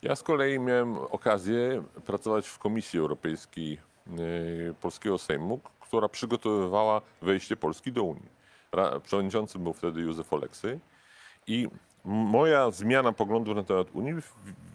Ja 0.02 0.16
z 0.16 0.24
kolei 0.24 0.60
miałem 0.60 0.98
okazję 0.98 1.84
pracować 2.06 2.48
w 2.48 2.60
Komisji 2.60 3.00
Europejskiej 3.00 3.74
e, 3.78 4.74
Polskiego 4.74 5.18
Sejmu, 5.18 5.60
która 5.80 6.10
przygotowywała 6.10 7.02
wejście 7.22 7.58
Polski 7.58 7.92
do 7.92 8.04
Unii. 8.04 8.38
Przewodniczącym 9.04 9.64
był 9.64 9.74
wtedy 9.74 10.02
Józef 10.02 10.34
Oleksy 10.34 10.80
i 11.48 11.68
moja 12.08 12.72
zmiana 12.72 13.12
poglądów 13.12 13.56
na 13.56 13.64
temat 13.64 13.88
Unii 13.94 14.14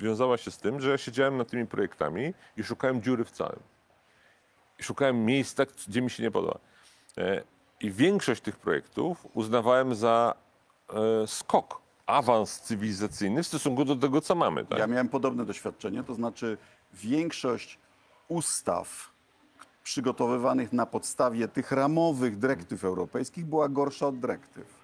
wiązała 0.00 0.36
się 0.36 0.50
z 0.50 0.58
tym, 0.58 0.80
że 0.80 0.90
ja 0.90 0.98
siedziałem 0.98 1.36
nad 1.36 1.48
tymi 1.48 1.66
projektami 1.66 2.34
i 2.56 2.64
szukałem 2.64 3.02
dziury 3.02 3.24
w 3.24 3.30
całym. 3.30 3.58
I 4.78 4.82
szukałem 4.82 5.24
miejsca, 5.24 5.64
gdzie 5.88 6.02
mi 6.02 6.10
się 6.10 6.22
nie 6.22 6.30
podoba. 6.30 6.58
E, 7.18 7.42
I 7.80 7.90
większość 7.90 8.42
tych 8.42 8.56
projektów 8.56 9.26
uznawałem 9.34 9.94
za 9.94 10.34
e, 10.90 11.26
skok, 11.26 11.80
awans 12.06 12.60
cywilizacyjny 12.60 13.42
w 13.42 13.46
stosunku 13.46 13.84
do 13.84 13.96
tego, 13.96 14.20
co 14.20 14.34
mamy. 14.34 14.64
Tak? 14.64 14.78
Ja 14.78 14.86
miałem 14.86 15.08
podobne 15.08 15.44
doświadczenie, 15.44 16.02
to 16.02 16.14
znaczy 16.14 16.58
większość 16.94 17.78
ustaw 18.28 19.12
przygotowywanych 19.82 20.72
na 20.72 20.86
podstawie 20.86 21.48
tych 21.48 21.72
ramowych 21.72 22.38
dyrektyw 22.38 22.84
europejskich 22.84 23.46
była 23.46 23.68
gorsza 23.68 24.06
od 24.06 24.18
dyrektyw. 24.18 24.81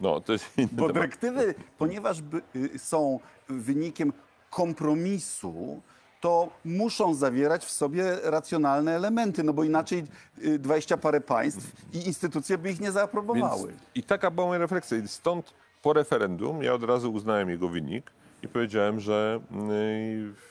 No, 0.00 0.20
to 0.20 0.32
jest 0.32 0.58
inny 0.58 0.68
Bo 0.72 0.80
temat. 0.82 0.94
dyrektywy, 0.94 1.54
ponieważ 1.78 2.22
by, 2.22 2.40
y, 2.56 2.78
są 2.78 3.20
wynikiem 3.48 4.12
kompromisu, 4.50 5.80
to 6.20 6.48
muszą 6.64 7.14
zawierać 7.14 7.64
w 7.64 7.70
sobie 7.70 8.16
racjonalne 8.22 8.92
elementy, 8.96 9.42
no 9.44 9.52
bo 9.52 9.64
inaczej 9.64 10.04
y, 10.44 10.58
dwadzieścia 10.58 10.96
parę 10.96 11.20
państw 11.20 11.72
i 11.94 12.06
instytucje 12.06 12.58
by 12.58 12.70
ich 12.70 12.80
nie 12.80 12.92
zaaprobowały. 12.92 13.68
Więc 13.68 13.80
I 13.94 14.02
taka 14.02 14.30
była 14.30 14.46
moja 14.46 14.58
refleksja. 14.58 14.98
I 14.98 15.08
stąd 15.08 15.54
po 15.82 15.92
referendum 15.92 16.62
ja 16.62 16.74
od 16.74 16.82
razu 16.84 17.12
uznałem 17.12 17.50
jego 17.50 17.68
wynik 17.68 18.10
i 18.42 18.48
powiedziałem, 18.48 19.00
że 19.00 19.40
y, 19.40 19.46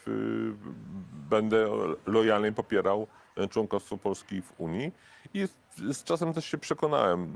w- 0.05 0.53
będę 1.29 1.67
lojalnie 2.05 2.51
popierał 2.51 3.07
e, 3.37 3.47
członkostwo 3.47 3.97
Polski 3.97 4.41
w 4.41 4.53
Unii. 4.57 4.91
I 5.35 5.47
z, 5.93 6.03
czasem 6.03 6.33
też 6.33 6.45
się 6.45 6.57
przekonałem 6.57 7.27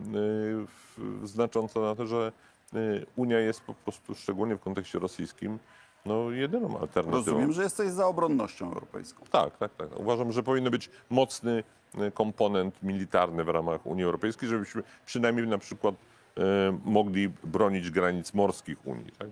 w- 0.68 1.22
znacząco 1.28 1.82
na 1.82 1.96
to, 1.96 2.06
że 2.08 2.32
e, 2.74 2.78
Unia 3.16 3.40
jest 3.40 3.62
po 3.62 3.74
prostu, 3.74 4.16
szczególnie 4.16 4.56
w 4.56 4.60
kontekście 4.60 5.00
rosyjskim, 5.00 5.60
no, 6.06 6.32
jedyną 6.32 6.68
alternatywą. 6.80 7.12
Rozumiem, 7.26 7.52
że 7.54 7.64
jesteś 7.64 7.90
za 7.92 8.08
obronnością 8.08 8.66
europejską. 8.68 9.26
Tak, 9.32 9.58
tak, 9.58 9.76
tak. 9.76 10.00
Uważam, 10.00 10.32
że 10.32 10.44
powinien 10.44 10.72
być 10.72 10.90
mocny 11.10 11.64
e, 11.98 12.12
komponent 12.12 12.84
militarny 12.84 13.44
w 13.44 13.50
ramach 13.50 13.86
Unii 13.86 14.04
Europejskiej, 14.04 14.50
żebyśmy 14.50 14.84
przynajmniej 15.06 15.48
na 15.48 15.58
przykład 15.58 15.96
e, 16.38 16.42
mogli 16.86 17.30
bronić 17.44 17.90
granic 17.92 18.34
morskich 18.34 18.88
Unii, 18.88 19.12
tak? 19.12 19.28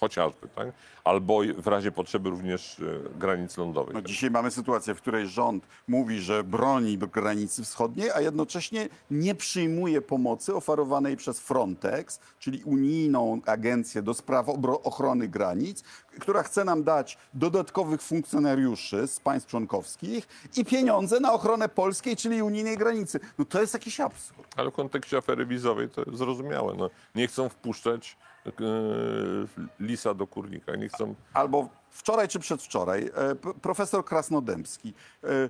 Cho- 0.00 0.10
chociażby, 0.10 0.48
tak? 0.48 0.72
albo 1.04 1.40
w 1.58 1.66
razie 1.66 1.92
potrzeby 1.92 2.30
również 2.30 2.80
e, 2.80 3.18
granic 3.18 3.56
lądowych. 3.56 3.94
No, 3.94 4.02
dzisiaj 4.02 4.30
mamy 4.30 4.50
sytuację, 4.50 4.94
w 4.94 5.00
której 5.00 5.26
rząd 5.26 5.66
mówi, 5.88 6.20
że 6.20 6.44
broni 6.44 6.98
granicy 6.98 7.64
wschodniej, 7.64 8.10
a 8.10 8.20
jednocześnie 8.20 8.88
nie 9.10 9.34
przyjmuje 9.34 10.02
pomocy 10.02 10.54
oferowanej 10.54 11.16
przez 11.16 11.40
Frontex, 11.40 12.20
czyli 12.38 12.62
unijną 12.64 13.40
agencję 13.46 14.02
do 14.02 14.14
spraw 14.14 14.48
ochrony 14.82 15.28
granic, 15.28 15.84
która 16.20 16.42
chce 16.42 16.64
nam 16.64 16.84
dać 16.84 17.18
dodatkowych 17.34 18.02
funkcjonariuszy 18.02 19.06
z 19.06 19.20
państw 19.20 19.50
członkowskich 19.50 20.28
i 20.56 20.64
pieniądze 20.64 21.20
na 21.20 21.32
ochronę 21.32 21.68
polskiej, 21.68 22.16
czyli 22.16 22.42
unijnej 22.42 22.76
granicy. 22.76 23.20
No 23.38 23.44
to 23.44 23.60
jest 23.60 23.74
jakiś 23.74 24.00
absurd. 24.00 24.54
Ale 24.56 24.70
w 24.70 24.74
kontekście 24.74 25.16
afery 25.16 25.46
wizowej 25.46 25.88
to 25.88 26.02
jest 26.06 26.18
zrozumiałe. 26.18 26.74
No, 26.78 26.90
nie 27.14 27.26
chcą 27.26 27.48
wpuszczać 27.48 28.16
e, 28.46 28.52
lisa 29.80 30.14
do 30.14 30.26
kurnika, 30.26 30.76
nie 30.76 30.88
chcą 30.88 31.14
albo 31.32 31.68
wczoraj 31.90 32.28
czy 32.28 32.38
przedwczoraj 32.38 33.10
e, 33.14 33.34
profesor 33.62 34.04
Krasnodębski 34.04 34.94
e, 35.24 35.28
e, 35.28 35.48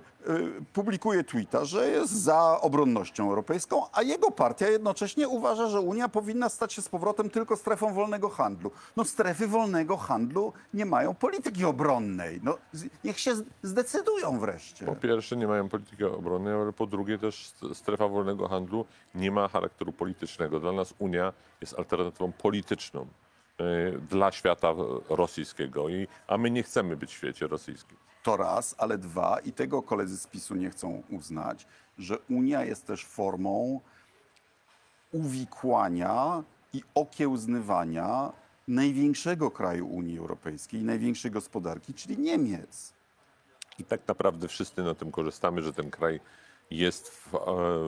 publikuje 0.73 1.23
tweeta, 1.23 1.65
że 1.65 1.89
jest 1.89 2.13
za 2.23 2.61
obronnością 2.61 3.29
europejską, 3.29 3.85
a 3.93 4.01
jego 4.01 4.31
partia 4.31 4.67
jednocześnie 4.67 5.27
uważa, 5.27 5.69
że 5.69 5.81
Unia 5.81 6.09
powinna 6.09 6.49
stać 6.49 6.73
się 6.73 6.81
z 6.81 6.89
powrotem 6.89 7.29
tylko 7.29 7.55
strefą 7.57 7.93
wolnego 7.93 8.29
handlu. 8.29 8.71
No 8.95 9.05
strefy 9.05 9.47
wolnego 9.47 9.97
handlu 9.97 10.53
nie 10.73 10.85
mają 10.85 11.15
polityki 11.15 11.65
obronnej. 11.65 12.39
No, 12.43 12.57
niech 13.03 13.19
się 13.19 13.31
zdecydują 13.63 14.39
wreszcie. 14.39 14.85
Po 14.85 14.95
pierwsze 14.95 15.37
nie 15.37 15.47
mają 15.47 15.69
polityki 15.69 16.03
obronnej, 16.03 16.53
ale 16.53 16.73
po 16.73 16.87
drugie 16.87 17.17
też 17.17 17.45
st- 17.47 17.75
strefa 17.77 18.07
wolnego 18.07 18.47
handlu 18.47 18.85
nie 19.15 19.31
ma 19.31 19.47
charakteru 19.47 19.91
politycznego. 19.93 20.59
Dla 20.59 20.71
nas 20.71 20.93
Unia 20.99 21.33
jest 21.61 21.79
alternatywą 21.79 22.31
polityczną 22.31 23.07
dla 24.09 24.31
świata 24.31 24.73
rosyjskiego, 25.09 25.89
i, 25.89 26.07
a 26.27 26.37
my 26.37 26.51
nie 26.51 26.63
chcemy 26.63 26.97
być 26.97 27.09
w 27.09 27.17
świecie 27.17 27.47
rosyjskim. 27.47 27.97
To 28.23 28.37
raz, 28.37 28.75
ale 28.77 28.97
dwa, 28.97 29.39
i 29.39 29.51
tego 29.51 29.81
koledzy 29.81 30.17
z 30.17 30.27
PiSu 30.27 30.55
nie 30.55 30.69
chcą 30.69 31.03
uznać, 31.09 31.67
że 31.97 32.19
Unia 32.29 32.63
jest 32.63 32.87
też 32.87 33.05
formą 33.05 33.81
uwikłania 35.11 36.43
i 36.73 36.83
okiełznywania 36.95 38.31
największego 38.67 39.51
kraju 39.51 39.87
Unii 39.87 40.17
Europejskiej, 40.17 40.83
największej 40.83 41.31
gospodarki, 41.31 41.93
czyli 41.93 42.17
Niemiec. 42.17 42.93
I 43.79 43.83
tak 43.83 44.07
naprawdę 44.07 44.47
wszyscy 44.47 44.83
na 44.83 44.95
tym 44.95 45.11
korzystamy, 45.11 45.61
że 45.61 45.73
ten 45.73 45.91
kraj 45.91 46.19
jest 46.71 47.09
w, 47.09 47.35
e, 47.35 47.39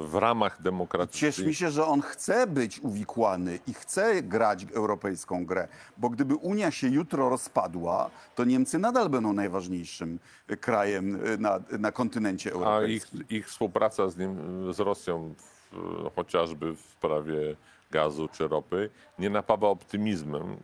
w 0.08 0.16
ramach 0.16 0.62
demokratycznych. 0.62 1.36
Cieszmy 1.36 1.54
się, 1.54 1.72
że 1.72 1.86
on 1.86 2.02
chce 2.02 2.48
być 2.48 2.80
uwikłany 2.80 3.60
i 3.68 3.74
chce 3.74 4.24
grać 4.24 4.66
europejską 4.74 5.46
grę, 5.46 5.68
bo 5.98 6.10
gdyby 6.10 6.36
Unia 6.36 6.72
się 6.72 6.88
jutro 6.88 7.30
rozpadła, 7.30 8.10
to 8.36 8.44
Niemcy 8.46 8.80
nadal 8.80 9.10
będą 9.10 9.34
najważniejszym 9.34 10.20
krajem 10.62 11.26
y, 11.26 11.38
na, 11.38 11.60
na 11.80 11.92
kontynencie 11.92 12.50
A 12.50 12.54
ich, 12.54 12.56
europejskim. 12.56 13.24
ich 13.30 13.48
współpraca 13.48 14.10
z, 14.10 14.18
nim, 14.18 14.38
z 14.74 14.80
Rosją, 14.80 15.34
w, 15.38 16.10
chociażby 16.16 16.74
w 16.74 16.80
sprawie 16.80 17.56
gazu 17.92 18.28
czy 18.28 18.48
ropy, 18.48 18.90
nie 19.20 19.30
napawa 19.30 19.68
optymizmem. 19.68 20.58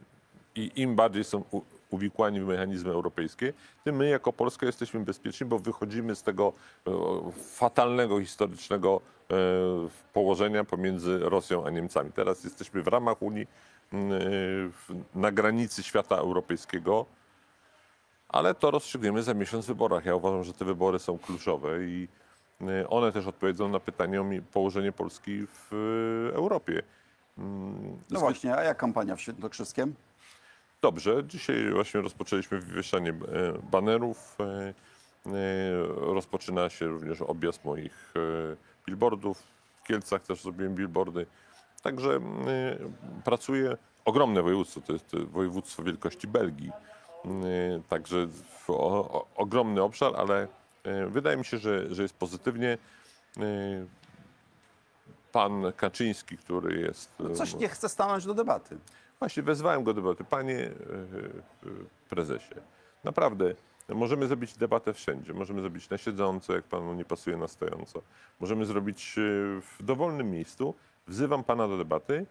I 0.56 0.72
im 0.76 0.96
bardziej 0.96 1.24
są 1.24 1.44
u, 1.52 1.62
uwikłani 1.90 2.42
w 2.42 2.48
mechanizmy 2.48 2.92
europejskie, 2.92 3.54
tym 3.84 3.96
my 3.96 4.10
jako 4.10 4.34
Polska 4.34 4.66
jesteśmy 4.66 5.00
bezpieczni, 5.00 5.48
bo 5.48 5.60
wychodzimy 5.60 6.16
z 6.16 6.24
tego 6.24 6.54
e, 6.88 6.92
fatalnego, 7.32 8.20
historycznego 8.20 9.02
e, 9.32 9.36
położenia 10.14 10.64
pomiędzy 10.64 11.20
Rosją 11.20 11.66
a 11.66 11.70
Niemcami. 11.70 12.12
Teraz 12.12 12.44
jesteśmy 12.44 12.84
w 12.84 12.88
ramach 12.88 13.22
Unii, 13.22 13.48
m, 13.94 14.12
e, 14.14 14.20
na 15.16 15.32
granicy 15.32 15.84
świata 15.84 16.16
europejskiego. 16.16 17.06
Ale 18.30 18.56
to 18.56 18.72
rozstrzygniemy 18.72 19.24
za 19.24 19.34
miesiąc 19.34 19.66
w 19.66 19.68
wyborach. 19.68 20.06
Ja 20.06 20.16
uważam, 20.16 20.44
że 20.44 20.54
te 20.54 20.66
wybory 20.66 21.00
są 21.00 21.18
kluczowe 21.18 21.84
i 21.84 22.08
one 22.90 23.12
też 23.12 23.28
odpowiedzą 23.28 23.70
na 23.70 23.80
pytanie 23.80 24.22
o 24.22 24.26
położenie 24.52 24.92
Polski 24.92 25.48
w 25.48 25.72
Europie. 26.34 26.82
Mm, 27.38 27.98
No 28.10 28.20
właśnie, 28.20 28.56
a 28.56 28.64
jak 28.64 28.78
kampania 28.78 29.16
w 29.16 29.22
Świętokrzyskiem? 29.22 29.94
Dobrze, 30.84 31.24
dzisiaj 31.28 31.72
właśnie 31.74 32.02
rozpoczęliśmy 32.02 32.60
wywieszanie 32.60 33.10
e, 33.10 33.14
banerów. 33.72 34.38
e, 34.40 34.46
e, 34.46 34.74
Rozpoczyna 36.14 36.70
się 36.70 36.88
również 36.88 37.22
objazd 37.22 37.66
moich 37.66 38.14
billboardów. 38.88 39.44
W 39.84 39.88
Kielcach 39.88 40.22
też 40.22 40.42
zrobiłem 40.44 40.76
billboardy. 40.76 41.26
Także 41.84 42.20
pracuję. 43.24 43.78
Ogromne 44.06 44.42
województwo, 44.42 44.82
to 44.82 44.94
jest 44.94 45.16
województwo 45.16 45.84
wielkości 45.84 46.28
Belgii. 46.28 46.72
Także 47.90 48.28
w- 48.28 48.70
o, 48.70 48.74
o, 49.14 49.28
ogromny 49.36 49.82
obszar, 49.82 50.14
ale 50.18 50.48
wydaje 51.08 51.38
mi 51.38 51.46
się, 51.46 51.58
że, 51.58 51.96
że 51.96 52.02
jest 52.04 52.14
pozytywnie. 52.16 52.78
Pan 55.32 55.64
Kaczyński, 55.78 56.38
który 56.38 56.82
jest. 56.82 57.12
e, 57.32 57.36
Coś 57.36 57.56
nie 57.56 57.70
chce 57.70 57.90
stanąć 57.90 58.26
do 58.26 58.34
debaty. 58.34 58.78
Właśnie 59.20 59.44
wezwałem 59.44 59.84
go 59.84 59.94
do 59.94 60.02
debaty. 60.02 60.24
Panie 60.24 60.56
e, 60.56 60.66
e, 60.66 60.72
prezesie, 62.10 62.56
naprawdę 63.04 63.56
możemy 63.90 64.28
zrobić 64.28 64.58
debatę 64.58 64.94
wszędzie. 64.94 65.34
Możemy 65.34 65.62
zrobić 65.62 65.90
na 65.90 65.98
siedząco, 65.98 66.54
jak 66.54 66.64
panu 66.64 66.94
nie 66.94 67.06
pasuje 67.06 67.38
na 67.38 67.48
stojąco. 67.48 68.02
Możemy 68.40 68.66
zrobić 68.66 69.16
e, 69.18 69.22
w 69.62 69.84
dowolnym 69.84 70.32
miejscu. 70.32 70.76
Wzywam 71.08 71.44
pana 71.44 71.68
do 71.68 71.78
debaty 71.78 72.26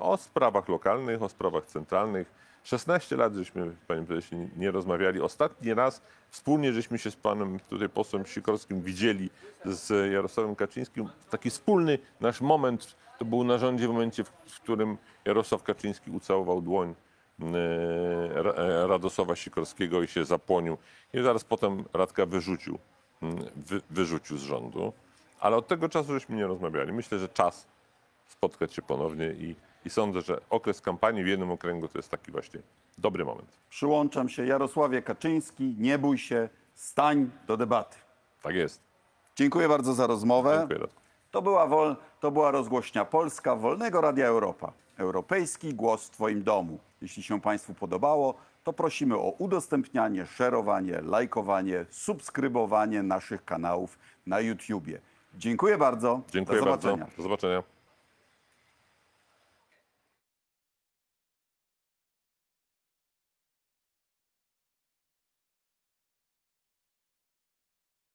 o 0.00 0.16
sprawach 0.16 0.68
lokalnych, 0.68 1.22
o 1.22 1.28
sprawach 1.28 1.66
centralnych. 1.66 2.32
16 2.62 3.16
lat 3.16 3.34
żeśmy, 3.34 3.76
panie 3.88 4.06
prezesie, 4.06 4.48
nie 4.56 4.70
rozmawiali. 4.70 5.20
Ostatni 5.20 5.74
raz 5.74 6.02
wspólnie 6.30 6.72
żeśmy 6.72 6.98
się 6.98 7.10
z 7.10 7.16
panem 7.16 7.60
tutaj 7.68 7.88
posłem 7.88 8.26
Sikorskim 8.26 8.82
widzieli 8.82 9.30
z 9.64 10.12
Jarosławem 10.12 10.56
Kaczyńskim. 10.56 11.08
Taki 11.30 11.50
wspólny 11.50 11.98
nasz 12.20 12.40
moment 12.40 12.96
to 13.20 13.24
był 13.24 13.44
na 13.44 13.58
rządzie 13.58 13.88
w 13.88 13.90
momencie, 13.90 14.24
w, 14.24 14.60
którym 14.62 14.98
Jarosław 15.24 15.62
Kaczyński 15.62 16.10
ucałował 16.10 16.62
dłoń 16.62 16.94
e, 17.40 17.44
e, 18.56 18.86
Radosława 18.86 19.36
Sikorskiego 19.36 20.02
i 20.02 20.08
się 20.08 20.24
zapłonił. 20.24 20.78
I 21.14 21.22
zaraz 21.22 21.44
potem 21.44 21.84
Radka 21.92 22.26
wyrzucił, 22.26 22.78
wy, 23.56 23.80
wyrzucił 23.90 24.38
z 24.38 24.42
rządu. 24.42 24.92
Ale 25.40 25.56
od 25.56 25.68
tego 25.68 25.88
czasu 25.88 26.12
żeśmy 26.12 26.36
nie 26.36 26.46
rozmawiali. 26.46 26.92
Myślę, 26.92 27.18
że 27.18 27.28
czas 27.28 27.66
spotkać 28.28 28.74
się 28.74 28.82
ponownie 28.82 29.26
i, 29.32 29.56
i 29.84 29.90
sądzę, 29.90 30.20
że 30.20 30.40
okres 30.50 30.80
kampanii 30.80 31.24
w 31.24 31.26
jednym 31.26 31.50
okręgu 31.50 31.88
to 31.88 31.98
jest 31.98 32.10
taki 32.10 32.32
właśnie 32.32 32.60
dobry 32.98 33.24
moment. 33.24 33.58
Przyłączam 33.70 34.28
się. 34.28 34.46
Jarosławie 34.46 35.02
Kaczyński, 35.02 35.74
nie 35.78 35.98
bój 35.98 36.18
się, 36.18 36.48
stań 36.74 37.30
do 37.46 37.56
debaty. 37.56 37.96
Tak 38.42 38.54
jest. 38.54 38.80
Dziękuję 39.36 39.68
bardzo 39.68 39.94
za 39.94 40.06
rozmowę. 40.06 40.66
Dziękuję. 40.68 40.99
To 41.30 41.42
była, 41.42 41.66
wol, 41.66 41.96
to 42.20 42.30
była 42.30 42.50
rozgłośnia 42.50 43.04
Polska 43.04 43.56
Wolnego 43.56 44.00
Radia 44.00 44.26
Europa. 44.26 44.72
Europejski 44.96 45.74
głos 45.74 46.06
w 46.06 46.10
Twoim 46.10 46.42
domu. 46.42 46.78
Jeśli 47.02 47.22
się 47.22 47.40
Państwu 47.40 47.74
podobało, 47.74 48.34
to 48.64 48.72
prosimy 48.72 49.16
o 49.16 49.30
udostępnianie, 49.38 50.26
szerowanie, 50.26 51.00
lajkowanie, 51.00 51.86
subskrybowanie 51.90 53.02
naszych 53.02 53.44
kanałów 53.44 53.98
na 54.26 54.40
YouTubie. 54.40 55.00
Dziękuję 55.34 55.78
bardzo. 55.78 56.20
Dziękuję 56.30 56.60
Do 56.60 56.66
bardzo. 56.66 56.88
zobaczenia. 56.88 57.16
Do 57.16 57.22
zobaczenia. 57.22 57.62